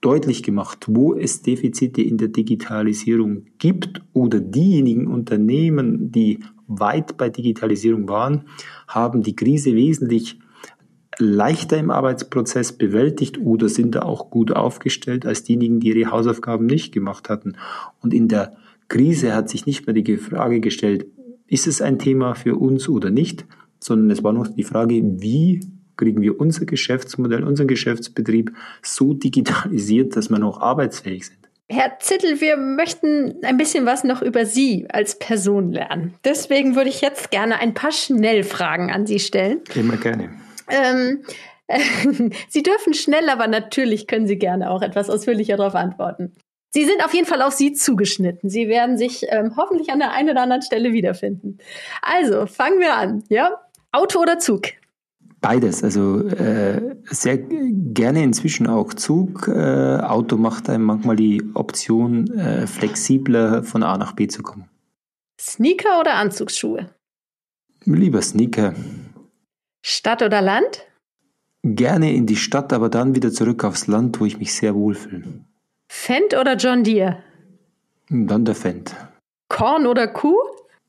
deutlich 0.02 0.42
gemacht, 0.42 0.86
wo 0.88 1.14
es 1.14 1.40
Defizite 1.40 2.02
in 2.02 2.18
der 2.18 2.28
Digitalisierung 2.28 3.46
gibt 3.58 4.02
oder 4.12 4.40
diejenigen 4.40 5.06
Unternehmen, 5.06 6.12
die 6.12 6.40
weit 6.66 7.16
bei 7.16 7.30
Digitalisierung 7.30 8.08
waren, 8.08 8.42
haben 8.88 9.22
die 9.22 9.36
Krise 9.36 9.74
wesentlich 9.74 10.38
leichter 11.18 11.78
im 11.78 11.90
Arbeitsprozess 11.90 12.72
bewältigt 12.72 13.38
oder 13.38 13.68
sind 13.68 13.94
da 13.94 14.02
auch 14.02 14.28
gut 14.28 14.52
aufgestellt 14.52 15.24
als 15.24 15.44
diejenigen, 15.44 15.78
die 15.78 15.90
ihre 15.90 16.10
Hausaufgaben 16.10 16.66
nicht 16.66 16.92
gemacht 16.92 17.28
hatten. 17.28 17.56
Und 18.00 18.12
in 18.12 18.28
der 18.28 18.56
Krise 18.88 19.34
hat 19.34 19.48
sich 19.48 19.66
nicht 19.66 19.86
mehr 19.86 19.94
die 19.94 20.16
Frage 20.16 20.60
gestellt, 20.60 21.06
ist 21.46 21.66
es 21.66 21.80
ein 21.80 21.98
Thema 21.98 22.34
für 22.34 22.56
uns 22.56 22.88
oder 22.88 23.10
nicht, 23.10 23.46
sondern 23.78 24.10
es 24.10 24.24
war 24.24 24.32
noch 24.32 24.48
die 24.48 24.64
Frage, 24.64 25.00
wie 25.20 25.60
kriegen 25.96 26.20
wir 26.22 26.40
unser 26.40 26.64
Geschäftsmodell, 26.64 27.44
unseren 27.44 27.68
Geschäftsbetrieb 27.68 28.52
so 28.82 29.14
digitalisiert, 29.14 30.16
dass 30.16 30.30
wir 30.30 30.38
noch 30.38 30.60
arbeitsfähig 30.60 31.26
sind. 31.26 31.38
Herr 31.68 31.98
Zittel, 32.00 32.40
wir 32.40 32.56
möchten 32.58 33.42
ein 33.44 33.56
bisschen 33.56 33.86
was 33.86 34.04
noch 34.04 34.20
über 34.20 34.44
Sie 34.44 34.86
als 34.90 35.18
Person 35.18 35.72
lernen. 35.72 36.14
Deswegen 36.24 36.76
würde 36.76 36.90
ich 36.90 37.00
jetzt 37.00 37.30
gerne 37.30 37.60
ein 37.60 37.72
paar 37.72 37.92
Schnellfragen 37.92 38.90
an 38.90 39.06
Sie 39.06 39.18
stellen. 39.18 39.62
Immer 39.74 39.96
gerne. 39.96 40.30
Ähm, 40.68 41.24
äh, 41.68 41.80
Sie 42.48 42.62
dürfen 42.62 42.92
schnell, 42.92 43.28
aber 43.30 43.46
natürlich 43.46 44.06
können 44.06 44.26
Sie 44.26 44.38
gerne 44.38 44.70
auch 44.70 44.82
etwas 44.82 45.08
ausführlicher 45.08 45.56
darauf 45.56 45.74
antworten. 45.74 46.34
Sie 46.74 46.84
sind 46.84 47.04
auf 47.04 47.12
jeden 47.12 47.26
Fall 47.26 47.42
auf 47.42 47.52
Sie 47.52 47.72
zugeschnitten. 47.72 48.48
Sie 48.48 48.68
werden 48.68 48.96
sich 48.96 49.26
ähm, 49.28 49.54
hoffentlich 49.56 49.90
an 49.90 49.98
der 49.98 50.12
einen 50.12 50.30
oder 50.30 50.42
anderen 50.42 50.62
Stelle 50.62 50.92
wiederfinden. 50.92 51.58
Also, 52.00 52.46
fangen 52.46 52.80
wir 52.80 52.94
an. 52.94 53.24
Ja? 53.28 53.60
Auto 53.92 54.20
oder 54.20 54.38
Zug? 54.38 54.68
Beides, 55.42 55.82
also 55.82 56.20
äh, 56.28 56.94
sehr 57.10 57.36
gerne 57.36 58.22
inzwischen 58.22 58.68
auch 58.68 58.94
Zug. 58.94 59.48
Äh, 59.48 59.98
Auto 59.98 60.36
macht 60.36 60.70
einem 60.70 60.84
manchmal 60.84 61.16
die 61.16 61.42
Option, 61.54 62.30
äh, 62.38 62.68
flexibler 62.68 63.64
von 63.64 63.82
A 63.82 63.98
nach 63.98 64.12
B 64.12 64.28
zu 64.28 64.42
kommen. 64.42 64.68
Sneaker 65.40 65.98
oder 65.98 66.14
Anzugsschuhe? 66.14 66.90
Lieber 67.84 68.22
Sneaker. 68.22 68.74
Stadt 69.84 70.22
oder 70.22 70.40
Land? 70.40 70.86
Gerne 71.64 72.14
in 72.14 72.26
die 72.26 72.36
Stadt, 72.36 72.72
aber 72.72 72.88
dann 72.88 73.16
wieder 73.16 73.32
zurück 73.32 73.64
aufs 73.64 73.88
Land, 73.88 74.20
wo 74.20 74.24
ich 74.24 74.38
mich 74.38 74.54
sehr 74.54 74.76
wohlfühle. 74.76 75.24
Fendt 75.88 76.34
oder 76.34 76.54
John 76.54 76.84
Deere? 76.84 77.18
Dann 78.08 78.44
der 78.44 78.54
Fendt. 78.54 78.94
Korn 79.48 79.88
oder 79.88 80.06
Kuh? 80.06 80.38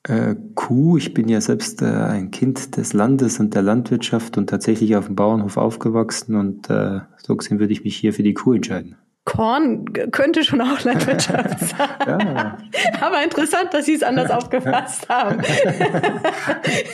Äh, 0.03 0.35
Kuh, 0.55 0.97
ich 0.97 1.13
bin 1.13 1.29
ja 1.29 1.39
selbst 1.39 1.81
äh, 1.81 1.85
ein 1.85 2.31
Kind 2.31 2.75
des 2.75 2.91
Landes 2.91 3.39
und 3.39 3.55
der 3.55 3.61
Landwirtschaft 3.61 4.37
und 4.37 4.49
tatsächlich 4.49 4.97
auf 4.97 5.05
dem 5.05 5.15
Bauernhof 5.15 5.55
aufgewachsen 5.55 6.35
und 6.35 6.69
äh, 6.69 6.99
so 7.17 7.37
gesehen 7.37 7.59
würde 7.59 7.71
ich 7.71 7.85
mich 7.85 7.95
hier 7.95 8.13
für 8.13 8.23
die 8.23 8.33
Kuh 8.33 8.53
entscheiden. 8.53 8.97
Korn 9.25 9.85
könnte 10.11 10.43
schon 10.43 10.59
auch 10.59 10.83
Landwirtschaft 10.83 11.59
sein. 11.77 11.89
ja. 12.05 12.57
Aber 12.99 13.23
interessant, 13.23 13.73
dass 13.73 13.85
Sie 13.85 13.93
es 13.93 14.03
anders 14.03 14.29
aufgefasst 14.29 15.07
haben. 15.07 15.41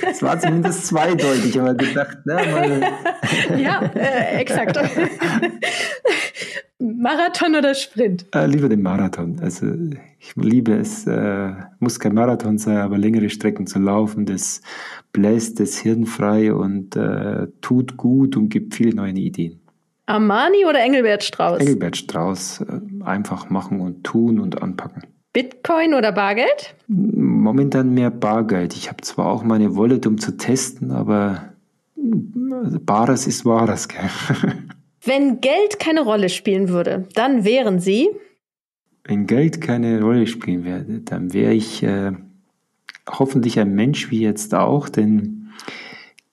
Es 0.09 0.21
war 0.21 0.39
zumindest 0.39 0.87
zweideutig, 0.87 1.59
aber 1.59 1.73
gedacht, 1.73 2.17
mal. 2.25 2.81
ja, 3.57 3.81
äh, 3.95 4.41
exakt. 4.41 4.79
Marathon 6.77 7.55
oder 7.55 7.73
Sprint? 7.73 8.25
Äh, 8.33 8.45
lieber 8.45 8.69
den 8.69 8.81
Marathon. 8.81 9.39
Also 9.41 9.65
ich 10.19 10.35
liebe 10.35 10.73
es, 10.73 11.07
äh, 11.07 11.51
muss 11.79 11.99
kein 11.99 12.13
Marathon 12.13 12.57
sein, 12.57 12.77
aber 12.77 12.97
längere 12.97 13.29
Strecken 13.29 13.67
zu 13.67 13.79
laufen, 13.79 14.25
das 14.25 14.61
bläst 15.11 15.59
das 15.59 15.77
Hirn 15.77 16.05
frei 16.05 16.53
und 16.53 16.95
äh, 16.95 17.47
tut 17.61 17.97
gut 17.97 18.37
und 18.37 18.49
gibt 18.49 18.75
viele 18.75 18.95
neue 18.95 19.11
Ideen. 19.11 19.59
Armani 20.09 20.65
oder 20.67 20.79
Engelbert 20.79 21.23
Strauß? 21.23 21.59
Engelbert 21.59 21.95
Strauß. 21.95 22.61
Äh, 22.61 23.03
einfach 23.03 23.49
machen 23.49 23.79
und 23.79 24.03
tun 24.03 24.39
und 24.39 24.61
anpacken. 24.61 25.03
Bitcoin 25.33 25.93
oder 25.93 26.11
Bargeld? 26.11 26.75
Momentan 26.87 27.93
mehr 27.93 28.09
Bargeld. 28.09 28.75
Ich 28.75 28.89
habe 28.89 29.01
zwar 29.01 29.27
auch 29.27 29.43
meine 29.43 29.75
Wallet, 29.75 30.07
um 30.07 30.17
zu 30.17 30.35
testen, 30.35 30.91
aber 30.91 31.53
äh, 31.95 32.79
Bares 32.79 33.27
ist 33.27 33.45
Wahres. 33.45 33.87
Gell? 33.87 33.99
Wenn 35.03 35.41
Geld 35.41 35.79
keine 35.79 36.01
Rolle 36.01 36.29
spielen 36.29 36.69
würde, 36.69 37.07
dann 37.13 37.45
wären 37.45 37.79
Sie? 37.79 38.09
Wenn 39.03 39.27
Geld 39.27 39.61
keine 39.61 40.01
Rolle 40.01 40.27
spielen 40.27 40.65
würde, 40.65 41.01
dann 41.01 41.33
wäre 41.33 41.53
ich 41.53 41.83
äh, 41.83 42.11
hoffentlich 43.07 43.59
ein 43.59 43.73
Mensch 43.75 44.09
wie 44.09 44.21
jetzt 44.21 44.55
auch, 44.55 44.89
denn 44.89 45.51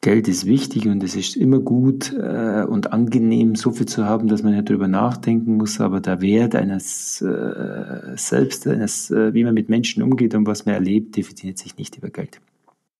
Geld 0.02 0.28
ist 0.28 0.46
wichtig 0.46 0.86
und 0.86 1.02
es 1.02 1.16
ist 1.16 1.36
immer 1.36 1.58
gut 1.58 2.12
äh, 2.12 2.64
und 2.64 2.92
angenehm, 2.92 3.56
so 3.56 3.72
viel 3.72 3.86
zu 3.86 4.04
haben, 4.04 4.28
dass 4.28 4.42
man 4.42 4.54
nicht 4.54 4.68
darüber 4.68 4.88
nachdenken 4.88 5.56
muss, 5.56 5.80
aber 5.80 6.00
der 6.00 6.20
Wert 6.20 6.54
eines 6.54 7.20
äh, 7.22 8.16
Selbst, 8.16 8.68
eines, 8.68 9.10
äh, 9.10 9.34
wie 9.34 9.42
man 9.42 9.54
mit 9.54 9.68
Menschen 9.68 10.02
umgeht 10.02 10.34
und 10.34 10.46
was 10.46 10.64
man 10.64 10.76
erlebt, 10.76 11.16
definiert 11.16 11.58
sich 11.58 11.76
nicht 11.76 11.96
über 11.96 12.10
Geld. 12.10 12.40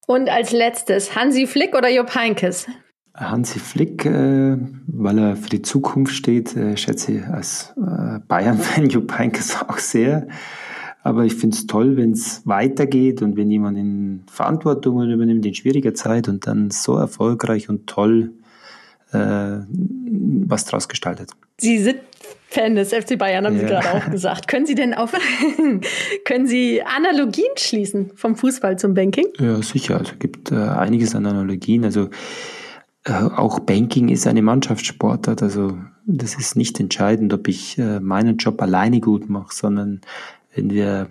Und 0.07 0.29
als 0.29 0.53
letztes, 0.53 1.15
Hansi 1.15 1.47
Flick 1.47 1.77
oder 1.77 1.91
Jupp 1.91 2.15
Heynckes? 2.15 2.67
Hansi 3.15 3.59
Flick, 3.59 4.05
äh, 4.05 4.57
weil 4.87 5.19
er 5.19 5.37
für 5.37 5.49
die 5.49 5.63
Zukunft 5.63 6.15
steht, 6.15 6.57
äh, 6.57 6.77
schätze 6.77 7.13
ich 7.13 7.27
als 7.27 7.73
äh, 7.77 8.19
Bayern-Fan 8.27 8.89
Jupp 8.91 9.17
Heynckes 9.19 9.57
auch 9.63 9.79
sehr. 9.79 10.29
Aber 11.07 11.25
ich 11.25 11.37
finde 11.37 11.57
es 11.57 11.69
toll, 11.69 11.97
wenn 11.97 12.11
es 12.11 12.43
weitergeht 12.47 13.23
und 13.23 13.37
wenn 13.37 13.49
jemand 13.49 13.79
in 13.79 14.25
Verantwortung 14.29 15.09
übernimmt 15.09 15.47
in 15.47 15.55
schwieriger 15.55 15.95
Zeit 15.95 16.29
und 16.29 16.49
dann 16.49 16.73
so 16.73 16.97
erfolgreich 16.97 17.69
und 17.69 17.87
toll 17.87 18.33
äh, 19.13 19.59
was 20.49 20.65
draus 20.65 20.89
gestaltet. 20.89 21.31
Sie 21.59 21.79
sind 21.79 21.99
Fan 22.49 22.75
des 22.75 22.93
FC 22.93 23.17
Bayern, 23.17 23.47
haben 23.47 23.55
ja. 23.55 23.61
Sie 23.61 23.67
gerade 23.67 23.93
auch 23.93 24.11
gesagt. 24.11 24.49
können 24.49 24.67
Sie 24.67 24.75
denn 24.75 24.95
auf, 24.95 25.13
können 26.25 26.49
Sie 26.49 26.83
Analogien 26.83 27.53
schließen 27.57 28.11
vom 28.17 28.35
Fußball 28.35 28.77
zum 28.77 28.95
Banking? 28.95 29.27
Ja, 29.39 29.63
sicher. 29.63 29.99
Also 29.99 30.15
gibt 30.19 30.51
äh, 30.51 30.57
einiges 30.57 31.15
an 31.15 31.27
Analogien. 31.27 31.85
Also 31.85 32.09
äh, 33.05 33.13
auch 33.13 33.61
Banking 33.61 34.09
ist 34.09 34.27
eine 34.27 34.43
Mannschaftssportart. 34.43 35.41
Also 35.41 35.79
das 36.05 36.35
ist 36.35 36.57
nicht 36.57 36.81
entscheidend, 36.81 37.33
ob 37.33 37.47
ich 37.47 37.79
äh, 37.79 38.01
meinen 38.01 38.39
Job 38.39 38.61
alleine 38.61 39.01
gut 39.01 39.29
mache, 39.29 39.55
sondern 39.55 40.01
wenn 40.57 40.71
wir 40.71 41.09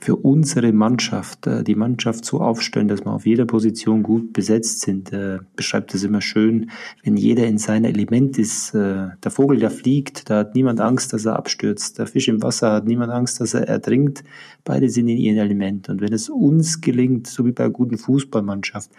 für 0.00 0.16
unsere 0.16 0.72
Mannschaft 0.72 1.46
äh, 1.46 1.64
die 1.64 1.74
Mannschaft 1.74 2.24
so 2.24 2.40
aufstellen, 2.40 2.88
dass 2.88 3.04
wir 3.04 3.12
auf 3.12 3.24
jeder 3.24 3.46
Position 3.46 4.02
gut 4.02 4.32
besetzt 4.32 4.82
sind, 4.82 5.12
äh, 5.12 5.38
beschreibt 5.56 5.94
das 5.94 6.02
immer 6.02 6.20
schön, 6.20 6.70
wenn 7.02 7.16
jeder 7.16 7.46
in 7.46 7.58
seinem 7.58 7.86
Element 7.86 8.38
ist. 8.38 8.74
Äh, 8.74 9.08
der 9.22 9.30
Vogel, 9.30 9.58
der 9.58 9.70
fliegt, 9.70 10.28
da 10.28 10.40
hat 10.40 10.54
niemand 10.54 10.80
Angst, 10.80 11.12
dass 11.12 11.24
er 11.24 11.36
abstürzt. 11.36 11.98
Der 11.98 12.06
Fisch 12.06 12.28
im 12.28 12.42
Wasser 12.42 12.72
hat 12.72 12.86
niemand 12.86 13.10
Angst, 13.10 13.40
dass 13.40 13.54
er 13.54 13.68
ertrinkt. 13.68 14.22
Beide 14.64 14.90
sind 14.90 15.08
in 15.08 15.16
ihrem 15.16 15.38
Element. 15.38 15.88
Und 15.88 16.00
wenn 16.00 16.12
es 16.12 16.28
uns 16.28 16.80
gelingt, 16.82 17.26
so 17.26 17.46
wie 17.46 17.52
bei 17.52 17.64
einer 17.64 17.72
guten 17.72 17.96
Fußballmannschaft, 17.96 18.90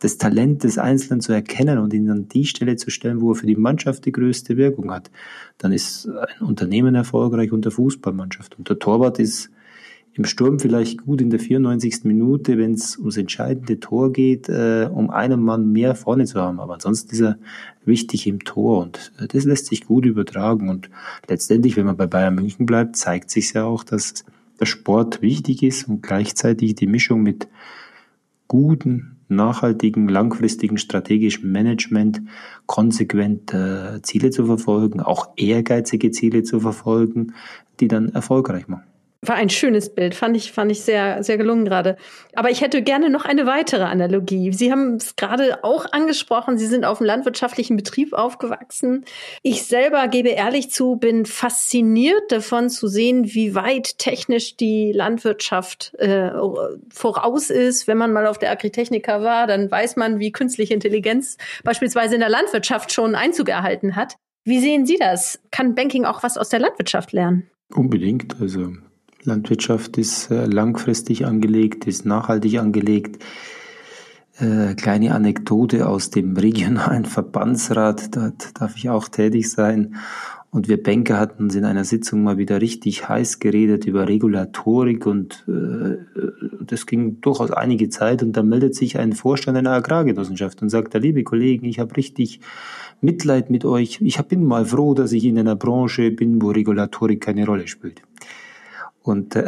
das 0.00 0.18
Talent 0.18 0.64
des 0.64 0.78
Einzelnen 0.78 1.20
zu 1.20 1.32
erkennen 1.32 1.78
und 1.78 1.92
ihn 1.92 2.10
an 2.10 2.28
die 2.28 2.46
Stelle 2.46 2.76
zu 2.76 2.90
stellen, 2.90 3.20
wo 3.20 3.32
er 3.32 3.36
für 3.36 3.46
die 3.46 3.56
Mannschaft 3.56 4.06
die 4.06 4.12
größte 4.12 4.56
Wirkung 4.56 4.90
hat, 4.90 5.10
dann 5.58 5.72
ist 5.72 6.08
ein 6.08 6.46
Unternehmen 6.46 6.94
erfolgreich 6.94 7.52
und 7.52 7.64
der 7.64 7.72
Fußballmannschaft. 7.72 8.58
Und 8.58 8.68
der 8.68 8.78
Torwart 8.78 9.18
ist 9.18 9.50
im 10.14 10.24
Sturm 10.24 10.58
vielleicht 10.58 11.04
gut 11.04 11.20
in 11.20 11.30
der 11.30 11.38
94. 11.38 12.04
Minute, 12.04 12.58
wenn 12.58 12.72
es 12.72 12.98
ums 12.98 13.16
entscheidende 13.16 13.78
Tor 13.78 14.12
geht, 14.12 14.48
äh, 14.48 14.88
um 14.92 15.10
einen 15.10 15.40
Mann 15.40 15.70
mehr 15.70 15.94
vorne 15.94 16.24
zu 16.24 16.40
haben. 16.40 16.60
Aber 16.60 16.74
ansonsten 16.74 17.12
ist 17.12 17.20
er 17.20 17.38
wichtig 17.84 18.26
im 18.26 18.40
Tor 18.40 18.82
und 18.82 19.12
äh, 19.18 19.28
das 19.28 19.44
lässt 19.44 19.66
sich 19.66 19.86
gut 19.86 20.06
übertragen. 20.06 20.68
Und 20.68 20.90
letztendlich, 21.28 21.76
wenn 21.76 21.86
man 21.86 21.96
bei 21.96 22.06
Bayern 22.06 22.34
München 22.34 22.66
bleibt, 22.66 22.96
zeigt 22.96 23.30
sich 23.30 23.52
ja 23.52 23.64
auch, 23.64 23.84
dass 23.84 24.24
der 24.58 24.66
Sport 24.66 25.22
wichtig 25.22 25.62
ist 25.62 25.88
und 25.88 26.02
gleichzeitig 26.02 26.74
die 26.74 26.86
Mischung 26.86 27.22
mit 27.22 27.48
guten, 28.48 29.19
nachhaltigen, 29.30 30.08
langfristigen 30.08 30.78
strategischen 30.78 31.50
Management 31.50 32.22
konsequent 32.66 33.54
äh, 33.54 34.02
Ziele 34.02 34.30
zu 34.30 34.46
verfolgen, 34.46 35.00
auch 35.00 35.30
ehrgeizige 35.36 36.10
Ziele 36.10 36.42
zu 36.42 36.60
verfolgen, 36.60 37.34
die 37.80 37.88
dann 37.88 38.10
erfolgreich 38.10 38.68
machen. 38.68 38.89
War 39.22 39.34
ein 39.34 39.50
schönes 39.50 39.94
Bild, 39.94 40.14
fand 40.14 40.34
ich, 40.34 40.50
fand 40.50 40.72
ich 40.72 40.80
sehr, 40.80 41.22
sehr 41.22 41.36
gelungen 41.36 41.66
gerade. 41.66 41.96
Aber 42.34 42.50
ich 42.50 42.62
hätte 42.62 42.80
gerne 42.80 43.10
noch 43.10 43.26
eine 43.26 43.44
weitere 43.44 43.82
Analogie. 43.82 44.50
Sie 44.54 44.72
haben 44.72 44.94
es 44.94 45.14
gerade 45.14 45.62
auch 45.62 45.84
angesprochen, 45.92 46.56
Sie 46.56 46.66
sind 46.66 46.86
auf 46.86 47.00
einem 47.00 47.08
landwirtschaftlichen 47.08 47.76
Betrieb 47.76 48.14
aufgewachsen. 48.14 49.04
Ich 49.42 49.64
selber 49.64 50.08
gebe 50.08 50.30
ehrlich 50.30 50.70
zu, 50.70 50.96
bin 50.96 51.26
fasziniert 51.26 52.32
davon 52.32 52.70
zu 52.70 52.88
sehen, 52.88 53.34
wie 53.34 53.54
weit 53.54 53.98
technisch 53.98 54.56
die 54.56 54.90
Landwirtschaft 54.92 55.92
äh, 55.98 56.30
voraus 56.90 57.50
ist. 57.50 57.86
Wenn 57.86 57.98
man 57.98 58.14
mal 58.14 58.26
auf 58.26 58.38
der 58.38 58.50
Agritechnica 58.50 59.20
war, 59.20 59.46
dann 59.46 59.70
weiß 59.70 59.96
man, 59.96 60.18
wie 60.18 60.32
künstliche 60.32 60.72
Intelligenz 60.72 61.36
beispielsweise 61.62 62.14
in 62.14 62.20
der 62.20 62.30
Landwirtschaft 62.30 62.90
schon 62.90 63.14
Einzug 63.14 63.50
erhalten 63.50 63.96
hat. 63.96 64.16
Wie 64.44 64.60
sehen 64.60 64.86
Sie 64.86 64.96
das? 64.96 65.40
Kann 65.50 65.74
Banking 65.74 66.06
auch 66.06 66.22
was 66.22 66.38
aus 66.38 66.48
der 66.48 66.60
Landwirtschaft 66.60 67.12
lernen? 67.12 67.50
Unbedingt. 67.74 68.40
Also 68.40 68.72
Landwirtschaft 69.24 69.98
ist 69.98 70.30
äh, 70.30 70.46
langfristig 70.46 71.26
angelegt, 71.26 71.86
ist 71.86 72.06
nachhaltig 72.06 72.58
angelegt. 72.58 73.22
Äh, 74.38 74.74
kleine 74.74 75.14
Anekdote 75.14 75.86
aus 75.86 76.10
dem 76.10 76.36
regionalen 76.36 77.04
Verbandsrat, 77.04 78.16
dort 78.16 78.60
darf 78.60 78.76
ich 78.76 78.88
auch 78.88 79.08
tätig 79.08 79.50
sein. 79.50 79.96
Und 80.52 80.68
wir 80.68 80.82
Banker 80.82 81.20
hatten 81.20 81.44
uns 81.44 81.54
in 81.54 81.64
einer 81.64 81.84
Sitzung 81.84 82.24
mal 82.24 82.36
wieder 82.36 82.60
richtig 82.60 83.08
heiß 83.08 83.38
geredet 83.38 83.86
über 83.86 84.08
Regulatorik 84.08 85.06
und 85.06 85.46
äh, 85.46 85.98
das 86.60 86.86
ging 86.86 87.20
durchaus 87.20 87.52
einige 87.52 87.88
Zeit 87.88 88.22
und 88.24 88.36
da 88.36 88.42
meldet 88.42 88.74
sich 88.74 88.98
ein 88.98 89.12
Vorstand 89.12 89.56
einer 89.56 89.70
Agrargenossenschaft 89.70 90.60
und 90.60 90.68
sagt, 90.68 90.94
liebe 90.94 91.22
Kollegen, 91.22 91.66
ich 91.66 91.78
habe 91.78 91.96
richtig 91.96 92.40
Mitleid 93.00 93.48
mit 93.48 93.64
euch. 93.64 94.00
Ich 94.00 94.20
bin 94.22 94.44
mal 94.44 94.64
froh, 94.64 94.94
dass 94.94 95.12
ich 95.12 95.24
in 95.24 95.38
einer 95.38 95.54
Branche 95.54 96.10
bin, 96.10 96.42
wo 96.42 96.50
Regulatorik 96.50 97.20
keine 97.20 97.46
Rolle 97.46 97.68
spielt. 97.68 98.02
Und 99.10 99.36
äh, 99.36 99.46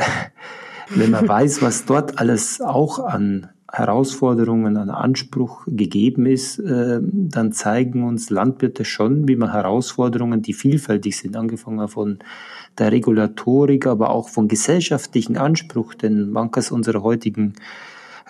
wenn 0.91 1.11
man 1.11 1.27
weiß, 1.29 1.63
was 1.63 1.87
dort 1.87 2.19
alles 2.19 2.61
auch 2.61 2.99
an 2.99 3.49
Herausforderungen, 3.73 4.77
an 4.77 4.91
Anspruch 4.91 5.65
gegeben 5.67 6.27
ist, 6.27 6.59
äh, 6.59 7.01
dann 7.01 7.53
zeigen 7.53 8.05
uns 8.05 8.29
Landwirte 8.29 8.85
schon, 8.85 9.27
wie 9.29 9.37
man 9.37 9.51
Herausforderungen, 9.51 10.43
die 10.43 10.53
vielfältig 10.53 11.17
sind, 11.17 11.37
angefangen 11.37 11.89
von 11.89 12.19
der 12.77 12.93
Regulatorik, 12.93 13.87
aber 13.87 14.11
auch 14.11 14.29
von 14.29 14.49
gesellschaftlichen 14.49 15.39
Anspruch, 15.39 15.95
denn 15.95 16.31
manches 16.31 16.71
unserer 16.71 17.03
heutigen 17.03 17.55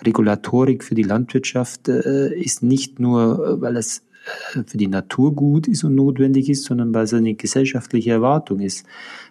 Regulatorik 0.01 0.83
für 0.83 0.95
die 0.95 1.03
Landwirtschaft 1.03 1.89
äh, 1.89 2.33
ist 2.33 2.63
nicht 2.63 3.01
nur, 3.01 3.61
weil 3.61 3.75
es 3.75 4.03
äh, 4.53 4.63
für 4.65 4.77
die 4.77 4.87
Natur 4.87 5.35
gut 5.35 5.67
ist 5.67 5.83
und 5.83 5.95
notwendig 5.95 6.49
ist, 6.49 6.63
sondern 6.63 6.93
weil 6.93 7.03
es 7.03 7.13
eine 7.13 7.33
gesellschaftliche 7.33 8.11
Erwartung 8.11 8.59
ist. 8.59 8.85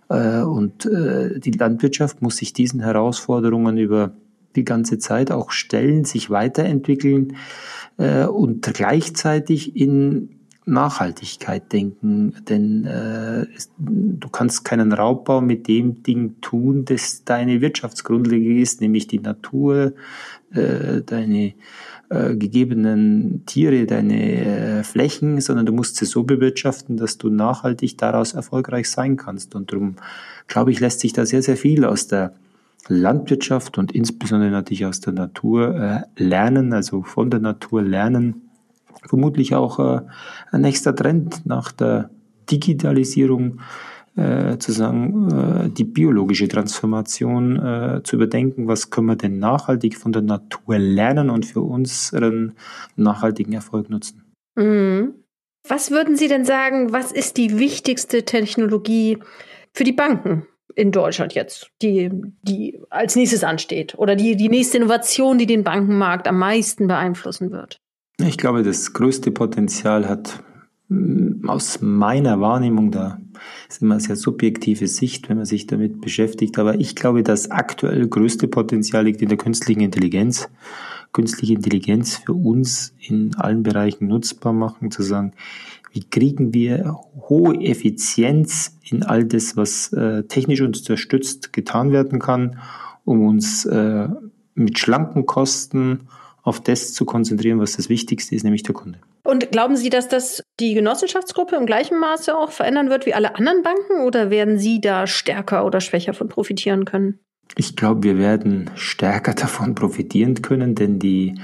Äh, 0.08 0.42
und 0.42 0.86
äh, 0.86 1.38
die 1.38 1.52
Landwirtschaft 1.52 2.22
muss 2.22 2.36
sich 2.36 2.52
diesen 2.52 2.80
Herausforderungen 2.80 3.78
über 3.78 4.12
die 4.56 4.64
ganze 4.64 4.98
Zeit 4.98 5.30
auch 5.30 5.50
stellen, 5.50 6.04
sich 6.04 6.30
weiterentwickeln 6.30 7.36
äh, 7.98 8.24
und 8.24 8.62
gleichzeitig 8.62 9.76
in 9.76 10.38
Nachhaltigkeit 10.64 11.72
denken, 11.72 12.34
denn 12.48 12.84
äh, 12.84 13.46
du 13.78 14.28
kannst 14.28 14.64
keinen 14.64 14.92
Raubbau 14.92 15.40
mit 15.40 15.66
dem 15.66 16.04
Ding 16.04 16.40
tun, 16.40 16.84
das 16.84 17.24
deine 17.24 17.60
Wirtschaftsgrundlage 17.60 18.60
ist, 18.60 18.80
nämlich 18.80 19.08
die 19.08 19.18
Natur, 19.18 19.94
äh, 20.52 21.00
deine 21.04 21.54
äh, 22.12 22.36
gegebenen 22.36 23.44
Tiere, 23.46 23.86
deine 23.86 24.80
äh, 24.80 24.84
Flächen, 24.84 25.40
sondern 25.40 25.64
du 25.64 25.72
musst 25.72 25.96
sie 25.96 26.04
so 26.04 26.24
bewirtschaften, 26.24 26.96
dass 26.98 27.16
du 27.16 27.30
nachhaltig 27.30 27.96
daraus 27.96 28.34
erfolgreich 28.34 28.90
sein 28.90 29.16
kannst. 29.16 29.54
Und 29.54 29.72
darum, 29.72 29.96
glaube 30.46 30.72
ich, 30.72 30.80
lässt 30.80 31.00
sich 31.00 31.12
da 31.14 31.24
sehr, 31.24 31.42
sehr 31.42 31.56
viel 31.56 31.84
aus 31.84 32.08
der 32.08 32.34
Landwirtschaft 32.88 33.78
und 33.78 33.92
insbesondere 33.92 34.50
natürlich 34.50 34.84
aus 34.84 35.00
der 35.00 35.14
Natur 35.14 35.74
äh, 35.74 36.22
lernen, 36.22 36.72
also 36.72 37.02
von 37.02 37.30
der 37.30 37.40
Natur 37.40 37.82
lernen. 37.82 38.50
Vermutlich 39.06 39.54
auch 39.54 39.78
äh, 39.78 40.02
ein 40.50 40.60
nächster 40.60 40.94
Trend 40.94 41.46
nach 41.46 41.72
der 41.72 42.10
Digitalisierung 42.50 43.60
äh, 44.16 44.58
zu 44.58 44.72
sagen, 44.72 45.30
äh, 45.30 45.70
die 45.70 45.84
biologische 45.84 46.48
Transformation 46.48 47.58
äh, 47.58 48.00
zu 48.04 48.16
überdenken, 48.16 48.68
was 48.68 48.90
können 48.90 49.06
wir 49.06 49.16
denn 49.16 49.38
nachhaltig 49.38 49.96
von 49.96 50.12
der 50.12 50.22
Natur 50.22 50.78
lernen 50.78 51.30
und 51.30 51.46
für 51.46 51.62
unseren 51.62 52.52
nachhaltigen 52.96 53.52
Erfolg 53.52 53.88
nutzen. 53.88 54.34
Mhm. 54.54 55.14
Was 55.66 55.90
würden 55.90 56.16
Sie 56.16 56.28
denn 56.28 56.44
sagen, 56.44 56.92
was 56.92 57.12
ist 57.12 57.36
die 57.36 57.58
wichtigste 57.58 58.24
Technologie 58.24 59.18
für 59.72 59.84
die 59.84 59.92
Banken 59.92 60.46
in 60.74 60.90
Deutschland 60.90 61.34
jetzt, 61.34 61.70
die, 61.80 62.10
die 62.42 62.80
als 62.90 63.14
nächstes 63.14 63.44
ansteht 63.44 63.94
oder 63.96 64.16
die, 64.16 64.36
die 64.36 64.48
nächste 64.48 64.78
Innovation, 64.78 65.38
die 65.38 65.46
den 65.46 65.62
Bankenmarkt 65.62 66.26
am 66.26 66.38
meisten 66.38 66.88
beeinflussen 66.88 67.52
wird? 67.52 67.78
Ich 68.18 68.38
glaube, 68.38 68.62
das 68.62 68.92
größte 68.92 69.30
Potenzial 69.30 70.08
hat 70.08 70.42
aus 71.46 71.80
meiner 71.80 72.40
Wahrnehmung, 72.40 72.90
da 72.90 73.18
ist 73.68 73.82
immer 73.82 73.98
sehr 74.00 74.16
subjektive 74.16 74.86
Sicht, 74.86 75.28
wenn 75.28 75.36
man 75.36 75.46
sich 75.46 75.66
damit 75.66 76.00
beschäftigt, 76.00 76.58
aber 76.58 76.78
ich 76.78 76.94
glaube, 76.94 77.22
das 77.22 77.50
aktuell 77.50 78.06
größte 78.06 78.48
Potenzial 78.48 79.04
liegt 79.04 79.22
in 79.22 79.28
der 79.28 79.38
künstlichen 79.38 79.80
Intelligenz. 79.80 80.48
Künstliche 81.12 81.54
Intelligenz 81.54 82.16
für 82.16 82.32
uns 82.32 82.94
in 82.98 83.34
allen 83.34 83.62
Bereichen 83.62 84.06
nutzbar 84.06 84.52
machen, 84.52 84.90
zu 84.90 85.02
sagen, 85.02 85.32
wie 85.92 86.04
kriegen 86.04 86.54
wir 86.54 86.98
hohe 87.28 87.54
Effizienz 87.60 88.78
in 88.82 89.02
all 89.02 89.24
das, 89.24 89.56
was 89.56 89.92
äh, 89.92 90.22
technisch 90.24 90.62
uns 90.62 90.78
unterstützt, 90.80 91.52
getan 91.52 91.92
werden 91.92 92.18
kann, 92.18 92.58
um 93.04 93.26
uns 93.26 93.66
äh, 93.66 94.08
mit 94.54 94.78
schlanken 94.78 95.26
Kosten 95.26 96.08
auf 96.42 96.60
das 96.60 96.92
zu 96.92 97.04
konzentrieren, 97.04 97.60
was 97.60 97.76
das 97.76 97.88
Wichtigste 97.88 98.34
ist, 98.34 98.42
nämlich 98.42 98.62
der 98.62 98.74
Kunde. 98.74 98.98
Und 99.32 99.50
glauben 99.50 99.76
Sie, 99.76 99.88
dass 99.88 100.08
das 100.08 100.42
die 100.60 100.74
Genossenschaftsgruppe 100.74 101.56
im 101.56 101.64
gleichen 101.64 101.98
Maße 101.98 102.36
auch 102.36 102.50
verändern 102.50 102.90
wird 102.90 103.06
wie 103.06 103.14
alle 103.14 103.34
anderen 103.34 103.62
Banken 103.62 104.02
oder 104.04 104.28
werden 104.28 104.58
Sie 104.58 104.78
da 104.78 105.06
stärker 105.06 105.64
oder 105.64 105.80
schwächer 105.80 106.12
von 106.12 106.28
profitieren 106.28 106.84
können? 106.84 107.18
Ich 107.56 107.74
glaube, 107.74 108.02
wir 108.02 108.18
werden 108.18 108.70
stärker 108.74 109.32
davon 109.42 109.74
profitieren 109.74 110.42
können, 110.42 110.74
denn 110.74 110.98
die, 110.98 111.40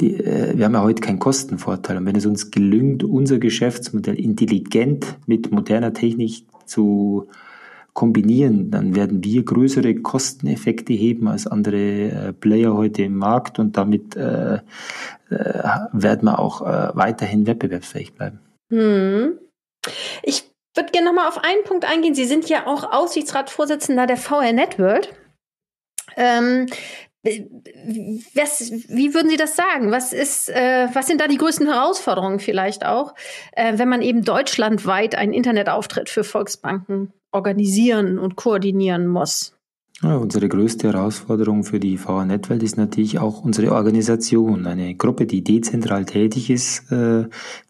die, 0.00 0.16
äh, 0.22 0.54
wir 0.54 0.66
haben 0.66 0.74
ja 0.74 0.82
heute 0.82 1.00
keinen 1.00 1.18
Kostenvorteil. 1.18 1.96
Und 1.96 2.04
wenn 2.04 2.16
es 2.16 2.26
uns 2.26 2.50
gelingt, 2.50 3.04
unser 3.04 3.38
Geschäftsmodell 3.38 4.20
intelligent 4.20 5.16
mit 5.24 5.50
moderner 5.50 5.94
Technik 5.94 6.44
zu 6.66 7.28
kombinieren, 7.94 8.70
dann 8.70 8.94
werden 8.94 9.22
wir 9.24 9.44
größere 9.44 9.94
Kosteneffekte 9.94 10.92
heben 10.92 11.28
als 11.28 11.46
andere 11.46 11.76
äh, 11.76 12.32
Player 12.32 12.74
heute 12.74 13.02
im 13.04 13.16
Markt 13.16 13.58
und 13.58 13.76
damit 13.76 14.16
äh, 14.16 14.56
äh, 14.56 14.60
werden 15.92 16.24
wir 16.24 16.38
auch 16.38 16.60
äh, 16.62 16.90
weiterhin 16.94 17.46
wettbewerbsfähig 17.46 18.14
bleiben. 18.14 18.40
Hm. 18.70 19.38
Ich 20.22 20.50
würde 20.74 20.90
gerne 20.90 21.06
nochmal 21.06 21.28
auf 21.28 21.38
einen 21.38 21.62
Punkt 21.64 21.84
eingehen. 21.84 22.14
Sie 22.14 22.24
sind 22.24 22.48
ja 22.48 22.66
auch 22.66 22.92
Aussichtsratsvorsitzender 22.92 24.06
der 24.06 24.16
VR 24.16 24.52
Networld. 24.52 25.14
Ähm, 26.16 26.66
was, 27.24 28.70
wie 28.88 29.14
würden 29.14 29.30
Sie 29.30 29.36
das 29.36 29.56
sagen? 29.56 29.90
Was 29.90 30.12
ist, 30.12 30.50
äh, 30.50 30.88
was 30.92 31.06
sind 31.06 31.20
da 31.20 31.26
die 31.26 31.38
größten 31.38 31.66
Herausforderungen 31.66 32.38
vielleicht 32.38 32.84
auch, 32.84 33.14
äh, 33.52 33.78
wenn 33.78 33.88
man 33.88 34.02
eben 34.02 34.24
deutschlandweit 34.24 35.14
einen 35.14 35.32
Internetauftritt 35.32 36.10
für 36.10 36.22
Volksbanken 36.22 37.12
organisieren 37.32 38.18
und 38.18 38.36
koordinieren 38.36 39.06
muss? 39.06 39.54
Ja, 40.02 40.16
unsere 40.16 40.48
größte 40.48 40.88
Herausforderung 40.88 41.64
für 41.64 41.80
die 41.80 41.96
VR-Netwelt 41.96 42.62
ist 42.62 42.76
natürlich 42.76 43.20
auch 43.20 43.42
unsere 43.42 43.72
Organisation. 43.72 44.66
Eine 44.66 44.96
Gruppe, 44.96 45.24
die 45.24 45.42
dezentral 45.42 46.04
tätig 46.04 46.50
ist, 46.50 46.90
äh, 46.92 47.26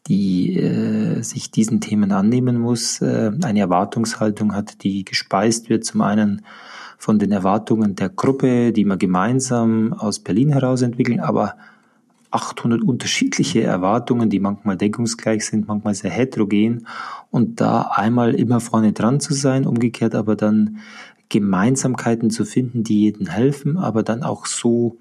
die 0.09 0.57
äh, 0.57 1.23
sich 1.23 1.51
diesen 1.51 1.81
Themen 1.81 2.13
annehmen 2.13 2.59
muss, 2.59 3.01
äh, 3.03 3.31
eine 3.43 3.61
Erwartungshaltung 3.61 4.55
hat, 4.55 4.83
die 4.83 5.05
gespeist 5.05 5.69
wird 5.69 5.85
zum 5.85 6.01
einen 6.01 6.45
von 6.99 7.19
den 7.19 7.33
Erwartungen 7.33 7.95
der 7.95 8.09
Gruppe, 8.09 8.73
die 8.73 8.85
wir 8.85 8.97
gemeinsam 8.97 9.93
aus 9.93 10.19
Berlin 10.19 10.51
heraus 10.51 10.83
entwickeln, 10.83 11.21
aber 11.21 11.55
800 12.31 12.83
unterschiedliche 12.83 13.63
Erwartungen, 13.63 14.29
die 14.29 14.41
manchmal 14.41 14.77
deckungsgleich 14.77 15.47
sind, 15.47 15.69
manchmal 15.69 15.95
sehr 15.95 16.11
heterogen. 16.11 16.87
Und 17.31 17.61
da 17.61 17.93
einmal 17.95 18.35
immer 18.35 18.61
vorne 18.61 18.93
dran 18.93 19.21
zu 19.21 19.35
sein, 19.35 19.67
umgekehrt 19.67 20.15
aber 20.17 20.35
dann 20.35 20.79
Gemeinsamkeiten 21.29 22.31
zu 22.31 22.45
finden, 22.45 22.83
die 22.83 23.03
jedem 23.03 23.29
helfen, 23.29 23.77
aber 23.77 24.03
dann 24.03 24.25
auch 24.25 24.47
so 24.47 24.99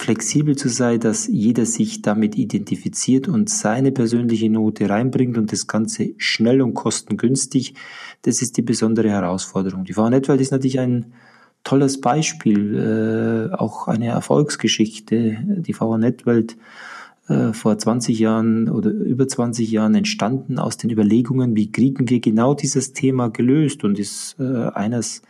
flexibel 0.00 0.56
zu 0.56 0.68
sein, 0.68 0.98
dass 0.98 1.26
jeder 1.26 1.66
sich 1.66 2.00
damit 2.00 2.36
identifiziert 2.36 3.28
und 3.28 3.50
seine 3.50 3.92
persönliche 3.92 4.48
Note 4.48 4.88
reinbringt 4.88 5.36
und 5.36 5.52
das 5.52 5.66
Ganze 5.66 6.14
schnell 6.16 6.62
und 6.62 6.74
kostengünstig. 6.74 7.74
Das 8.22 8.40
ist 8.40 8.56
die 8.56 8.62
besondere 8.62 9.10
Herausforderung. 9.10 9.84
Die 9.84 9.92
VNetWelt 9.92 10.40
ist 10.40 10.52
natürlich 10.52 10.80
ein 10.80 11.12
tolles 11.64 12.00
Beispiel, 12.00 13.50
äh, 13.52 13.54
auch 13.54 13.88
eine 13.88 14.08
Erfolgsgeschichte. 14.08 15.38
Die 15.44 15.74
VNetWelt 15.74 16.56
äh, 17.28 17.52
vor 17.52 17.76
20 17.76 18.18
Jahren 18.18 18.70
oder 18.70 18.90
über 18.90 19.28
20 19.28 19.70
Jahren 19.70 19.94
entstanden 19.94 20.58
aus 20.58 20.78
den 20.78 20.90
Überlegungen, 20.90 21.54
wie 21.56 21.70
kriegen 21.70 22.08
wir 22.08 22.20
genau 22.20 22.54
dieses 22.54 22.94
Thema 22.94 23.28
gelöst 23.28 23.84
und 23.84 23.98
ist 23.98 24.36
äh, 24.40 24.70
eines 24.70 25.22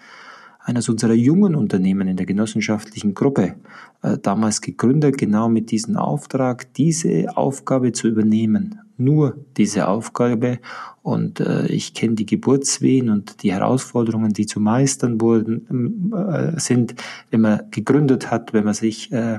eines 0.63 0.89
unserer 0.89 1.15
jungen 1.15 1.55
Unternehmen 1.55 2.09
in 2.09 2.17
der 2.17 2.27
genossenschaftlichen 2.27 3.15
Gruppe, 3.15 3.57
äh, 4.03 4.19
damals 4.19 4.61
gegründet, 4.61 5.19
genau 5.19 5.49
mit 5.49 5.71
diesem 5.71 5.97
Auftrag, 5.97 6.73
diese 6.75 7.37
Aufgabe 7.37 7.93
zu 7.93 8.09
übernehmen. 8.09 8.81
Nur 8.97 9.39
diese 9.57 9.89
Aufgabe. 9.89 10.59
Und 11.03 11.41
äh, 11.41 11.67
ich 11.69 11.95
kenne 11.95 12.15
die 12.15 12.27
Geburtswehen 12.27 13.09
und 13.09 13.43
die 13.43 13.53
Herausforderungen, 13.53 14.35
die 14.35 14.45
zu 14.45 14.61
meistern 14.61 15.21
wurden, 15.21 16.13
äh, 16.13 16.61
sind, 16.61 16.95
wenn 17.31 17.41
man 17.41 17.63
gegründet 17.71 18.31
hat, 18.31 18.53
wenn 18.53 18.65
man 18.65 18.75
sich 18.75 19.11
äh, 19.11 19.39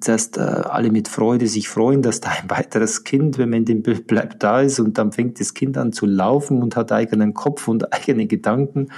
zuerst 0.00 0.38
äh, 0.38 0.40
alle 0.40 0.90
mit 0.90 1.08
Freude 1.08 1.46
sich 1.46 1.68
freuen, 1.68 2.02
dass 2.02 2.20
da 2.20 2.30
ein 2.30 2.50
weiteres 2.50 3.04
Kind, 3.04 3.38
wenn 3.38 3.50
man 3.50 3.60
in 3.60 3.64
dem 3.64 3.82
Bild 3.82 4.06
bleibt, 4.06 4.42
da 4.42 4.60
ist 4.60 4.80
und 4.80 4.98
dann 4.98 5.12
fängt 5.12 5.40
das 5.40 5.54
Kind 5.54 5.76
an 5.78 5.92
zu 5.92 6.06
laufen 6.06 6.62
und 6.62 6.76
hat 6.76 6.92
eigenen 6.92 7.34
Kopf 7.34 7.68
und 7.68 7.92
eigene 7.92 8.26
Gedanken 8.26 8.88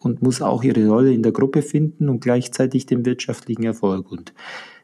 und 0.00 0.22
muss 0.22 0.42
auch 0.42 0.64
ihre 0.64 0.88
Rolle 0.88 1.12
in 1.12 1.22
der 1.22 1.32
Gruppe 1.32 1.62
finden 1.62 2.08
und 2.08 2.20
gleichzeitig 2.20 2.86
den 2.86 3.04
wirtschaftlichen 3.04 3.64
Erfolg. 3.64 4.10
Und 4.10 4.32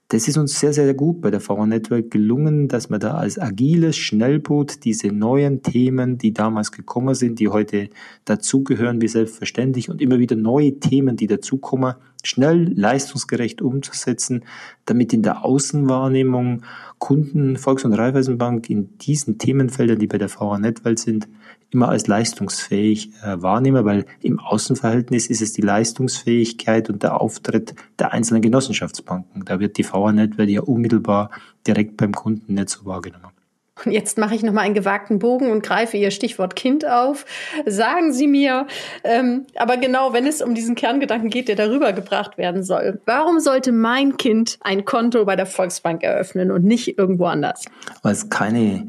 das 0.09 0.29
ist 0.29 0.39
uns 0.39 0.61
sehr, 0.61 0.73
sehr 0.73 0.95
gut 0.95 1.21
bei 1.21 1.33
der 1.33 1.41
VR 1.41 1.67
Network 1.67 2.13
gelungen, 2.13 2.69
dass 2.69 2.91
wir 2.91 3.01
da 3.01 3.15
als 3.15 3.41
agiles 3.41 3.97
Schnellboot 3.97 4.85
diese 4.85 5.09
neuen 5.09 5.63
Themen, 5.63 6.17
die 6.17 6.33
damals 6.33 6.71
gekommen 6.71 7.17
sind, 7.17 7.41
die 7.41 7.49
heute 7.49 7.89
dazugehören, 8.25 9.01
wie 9.01 9.09
selbstverständlich 9.09 9.91
und 9.91 10.01
immer 10.01 10.21
wieder 10.21 10.37
neue 10.37 10.79
Themen, 10.79 11.17
die 11.17 11.27
dazukommen, 11.27 11.95
schnell 12.23 12.73
leistungsgerecht 12.73 13.63
umzusetzen, 13.63 14.45
damit 14.85 15.13
in 15.13 15.23
der 15.23 15.45
Außenwahrnehmung 15.45 16.63
Kunden 16.99 17.57
Volks- 17.57 17.85
und 17.85 17.93
Raiffeisenbank 17.93 18.71
in 18.71 18.97
diesen 18.99 19.39
Themenfeldern, 19.39 19.99
die 19.99 20.07
bei 20.07 20.19
der 20.19 20.29
VR 20.29 20.61
Netwelt 20.61 21.01
sind, 21.01 21.27
immer 21.71 21.89
als 21.89 22.07
leistungsfähig 22.07 23.11
äh, 23.23 23.43
wahrnehme, 23.43 23.85
weil 23.85 24.07
im 24.23 24.39
Außenverhältnis 24.39 25.27
ist 25.27 25.43
es 25.43 25.53
die 25.53 25.63
Leistungsfähigkeit 25.63 26.89
und 26.89 27.03
der 27.03 27.21
Auftritt 27.21 27.75
der 27.99 28.13
einzelnen 28.13 28.43
Genossenschaftsbanken. 28.43 29.45
Da 29.45 29.61
wird 29.61 29.77
die 29.77 29.85
VR 29.85 30.13
Netwelt 30.13 30.51
ja 30.51 30.63
unmittelbar 30.63 31.31
direkt 31.67 31.97
beim 31.97 32.13
Kunden 32.13 32.55
nicht 32.55 32.71
so 32.71 32.87
wahrgenommen. 32.87 33.37
Und 33.85 33.93
jetzt 33.93 34.17
mache 34.17 34.35
ich 34.35 34.43
nochmal 34.43 34.65
einen 34.65 34.75
gewagten 34.75 35.19
Bogen 35.19 35.51
und 35.51 35.63
greife 35.63 35.99
Ihr 35.99 36.11
Stichwort 36.11 36.57
Kind 36.57 36.87
auf. 36.87 37.27
Sagen 37.67 38.13
Sie 38.13 38.27
mir, 38.27 38.67
ähm, 39.05 39.47
aber 39.55 39.77
genau, 39.77 40.15
wenn 40.15 40.27
es 40.27 40.41
um 40.41 40.55
diesen 40.55 40.75
Kerngedanken 40.75 41.29
geht, 41.29 41.49
der 41.49 41.57
darüber 41.57 41.93
gebracht 41.93 42.39
werden 42.39 42.63
soll, 42.63 43.01
warum 43.05 43.39
sollte 43.39 43.73
mein 43.73 44.17
Kind 44.17 44.59
ein 44.63 44.87
Konto 44.87 45.27
bei 45.27 45.37
der 45.37 45.45
Volksbank 45.45 46.03
eröffnen 46.03 46.51
und 46.51 46.65
nicht 46.65 46.97
irgendwo 46.97 47.27
anders? 47.27 47.67
Weil 48.03 48.13
es 48.13 48.31
keine 48.31 48.89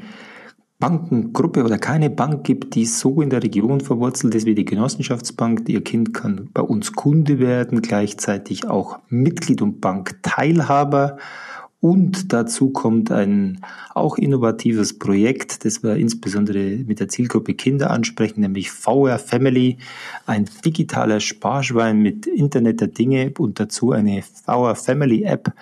Bankengruppe 0.79 1.63
oder 1.63 1.79
keine 1.79 2.11
Bank 2.11 2.43
gibt, 2.43 2.75
die 2.75 2.85
so 2.85 3.21
in 3.21 3.31
der 3.31 3.41
Region 3.41 3.81
verwurzelt 3.81 4.35
ist 4.35 4.45
wie 4.45 4.53
die 4.53 4.65
Genossenschaftsbank. 4.65 5.67
Ihr 5.67 5.83
Kind 5.83 6.13
kann 6.13 6.49
bei 6.53 6.61
uns 6.61 6.93
Kunde 6.93 7.39
werden, 7.39 7.81
gleichzeitig 7.81 8.67
auch 8.67 8.99
Mitglied 9.09 9.63
und 9.63 9.81
Bankteilhaber. 9.81 11.17
Und 11.79 12.33
dazu 12.33 12.71
kommt 12.71 13.11
ein 13.11 13.61
auch 13.93 14.17
innovatives 14.17 14.97
Projekt, 14.97 15.63
das 15.63 15.83
wir 15.83 15.95
insbesondere 15.95 16.77
mit 16.85 16.99
der 16.99 17.07
Zielgruppe 17.07 17.53
Kinder 17.53 17.91
ansprechen, 17.91 18.41
nämlich 18.41 18.71
VR 18.71 19.19
Family, 19.19 19.77
ein 20.25 20.49
digitaler 20.65 21.19
Sparschwein 21.19 21.99
mit 21.99 22.25
Internet 22.25 22.81
der 22.81 22.87
Dinge 22.87 23.31
und 23.37 23.59
dazu 23.59 23.91
eine 23.91 24.23
VR 24.23 24.75
Family 24.75 25.23
App, 25.23 25.53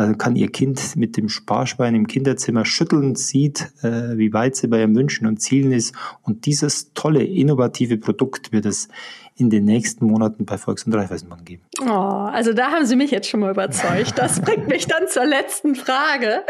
da 0.00 0.14
kann 0.14 0.34
ihr 0.34 0.50
Kind 0.50 0.96
mit 0.96 1.16
dem 1.16 1.28
Sparschwein 1.28 1.94
im 1.94 2.06
Kinderzimmer 2.06 2.64
schütteln, 2.64 3.16
sieht, 3.16 3.70
äh, 3.82 4.16
wie 4.16 4.32
weit 4.32 4.56
sie 4.56 4.68
bei 4.68 4.80
ihren 4.80 4.96
Wünschen 4.96 5.26
und 5.26 5.42
Zielen 5.42 5.72
ist. 5.72 5.94
Und 6.22 6.46
dieses 6.46 6.94
tolle, 6.94 7.22
innovative 7.22 7.98
Produkt 7.98 8.50
wird 8.50 8.64
es 8.64 8.88
in 9.36 9.50
den 9.50 9.64
nächsten 9.64 10.06
Monaten 10.06 10.46
bei 10.46 10.58
Volks- 10.58 10.84
und 10.84 10.94
Raiffeisenbank 10.94 11.44
geben. 11.44 11.62
Oh, 11.82 11.90
also 11.90 12.52
da 12.52 12.70
haben 12.70 12.86
Sie 12.86 12.96
mich 12.96 13.10
jetzt 13.10 13.28
schon 13.28 13.40
mal 13.40 13.50
überzeugt. 13.50 14.14
Das 14.16 14.40
bringt 14.42 14.68
mich 14.68 14.86
dann 14.86 15.06
zur 15.08 15.26
letzten 15.26 15.74
Frage. 15.74 16.44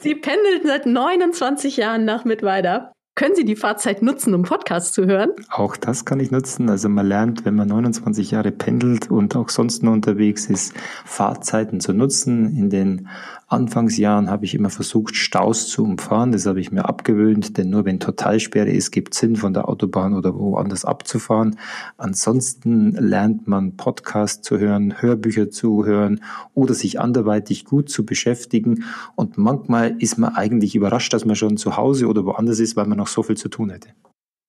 Sie 0.00 0.14
pendeln 0.14 0.60
seit 0.64 0.86
29 0.86 1.76
Jahren 1.78 2.04
nach 2.04 2.24
Mittweida. 2.24 2.92
Können 3.20 3.36
Sie 3.36 3.44
die 3.44 3.54
Fahrzeit 3.54 4.00
nutzen, 4.00 4.32
um 4.32 4.44
Podcasts 4.44 4.92
zu 4.92 5.04
hören? 5.04 5.32
Auch 5.50 5.76
das 5.76 6.06
kann 6.06 6.20
ich 6.20 6.30
nutzen. 6.30 6.70
Also 6.70 6.88
man 6.88 7.06
lernt, 7.06 7.44
wenn 7.44 7.54
man 7.54 7.68
29 7.68 8.30
Jahre 8.30 8.50
pendelt 8.50 9.10
und 9.10 9.36
auch 9.36 9.50
sonst 9.50 9.82
nur 9.82 9.92
unterwegs 9.92 10.46
ist, 10.46 10.72
Fahrzeiten 11.04 11.80
zu 11.80 11.92
nutzen. 11.92 12.56
In 12.56 12.70
den 12.70 13.08
Anfangsjahren 13.50 14.30
habe 14.30 14.44
ich 14.44 14.54
immer 14.54 14.70
versucht, 14.70 15.16
Staus 15.16 15.66
zu 15.66 15.82
umfahren. 15.82 16.30
Das 16.30 16.46
habe 16.46 16.60
ich 16.60 16.70
mir 16.70 16.88
abgewöhnt, 16.88 17.58
denn 17.58 17.68
nur 17.68 17.84
wenn 17.84 17.98
Totalsperre 17.98 18.70
ist, 18.70 18.92
gibt 18.92 19.12
es 19.12 19.20
Sinn, 19.20 19.34
von 19.34 19.52
der 19.52 19.68
Autobahn 19.68 20.14
oder 20.14 20.36
woanders 20.36 20.84
abzufahren. 20.84 21.58
Ansonsten 21.98 22.92
lernt 22.92 23.48
man 23.48 23.76
Podcasts 23.76 24.42
zu 24.42 24.58
hören, 24.58 25.02
Hörbücher 25.02 25.50
zu 25.50 25.84
hören 25.84 26.20
oder 26.54 26.74
sich 26.74 27.00
anderweitig 27.00 27.64
gut 27.64 27.90
zu 27.90 28.06
beschäftigen. 28.06 28.84
Und 29.16 29.36
manchmal 29.36 29.96
ist 29.98 30.16
man 30.16 30.36
eigentlich 30.36 30.76
überrascht, 30.76 31.12
dass 31.12 31.24
man 31.24 31.34
schon 31.34 31.56
zu 31.56 31.76
Hause 31.76 32.06
oder 32.06 32.24
woanders 32.24 32.60
ist, 32.60 32.76
weil 32.76 32.86
man 32.86 32.98
noch 32.98 33.09
so 33.12 33.22
viel 33.22 33.36
zu 33.36 33.48
tun 33.48 33.70
hätte. 33.70 33.90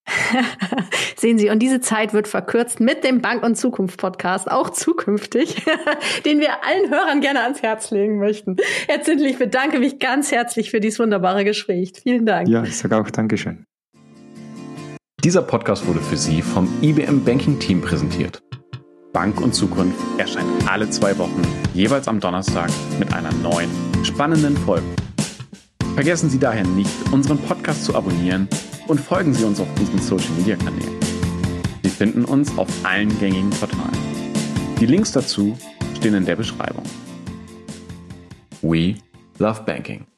Sehen 1.16 1.38
Sie, 1.38 1.50
und 1.50 1.60
diese 1.60 1.80
Zeit 1.80 2.14
wird 2.14 2.28
verkürzt 2.28 2.80
mit 2.80 3.04
dem 3.04 3.22
Bank- 3.22 3.44
und 3.44 3.56
Zukunft-Podcast, 3.56 4.50
auch 4.52 4.70
zukünftig, 4.72 5.64
den 6.26 6.40
wir 6.40 6.64
allen 6.66 6.90
Hörern 6.90 7.22
gerne 7.22 7.44
ans 7.44 7.62
Herz 7.62 7.92
legen 7.92 8.18
möchten. 8.18 8.58
Herr 8.88 9.02
Zindl, 9.02 9.26
ich 9.26 9.38
bedanke 9.38 9.80
mich 9.80 10.00
ganz 10.00 10.32
herzlich 10.32 10.72
für 10.72 10.80
dieses 10.80 11.00
wunderbare 11.00 11.44
Gespräch. 11.44 11.94
Vielen 12.02 12.26
Dank. 12.26 12.48
Ja, 12.48 12.64
ich 12.64 12.78
sage 12.78 12.98
auch 12.98 13.10
Dankeschön. 13.10 13.66
Dieser 15.24 15.44
Podcast 15.44 15.86
wurde 15.86 16.00
für 16.00 16.18
Sie 16.18 16.42
vom 16.42 16.68
IBM 16.82 17.24
Banking 17.24 17.60
Team 17.60 17.82
präsentiert. 17.82 18.42
Bank 19.14 19.40
und 19.42 19.54
Zukunft 19.54 20.00
erscheint 20.18 20.48
alle 20.68 20.90
zwei 20.90 21.18
Wochen, 21.18 21.42
jeweils 21.74 22.08
am 22.08 22.20
Donnerstag 22.20 22.72
mit 22.98 23.14
einer 23.14 23.32
neuen, 23.34 23.70
spannenden 24.04 24.58
Folge. 24.58 24.88
Vergessen 25.94 26.30
Sie 26.30 26.40
daher 26.40 26.66
nicht, 26.66 26.90
unseren 27.12 27.38
Podcast 27.38 27.84
zu 27.84 27.96
abonnieren 27.96 28.48
und 28.88 29.00
folgen 29.00 29.34
Sie 29.34 29.44
uns 29.44 29.60
auf 29.60 29.68
unseren 29.78 30.00
Social 30.00 30.32
Media 30.38 30.56
Kanälen. 30.56 30.96
Sie 31.84 31.90
finden 31.90 32.24
uns 32.24 32.58
auf 32.58 32.68
allen 32.84 33.10
gängigen 33.20 33.50
Portalen. 33.50 33.98
Die 34.80 34.86
Links 34.86 35.12
dazu 35.12 35.58
stehen 35.98 36.14
in 36.14 36.26
der 36.26 36.38
Beschreibung. 36.38 36.84
We 38.62 38.96
love 39.38 39.64
banking. 39.66 40.11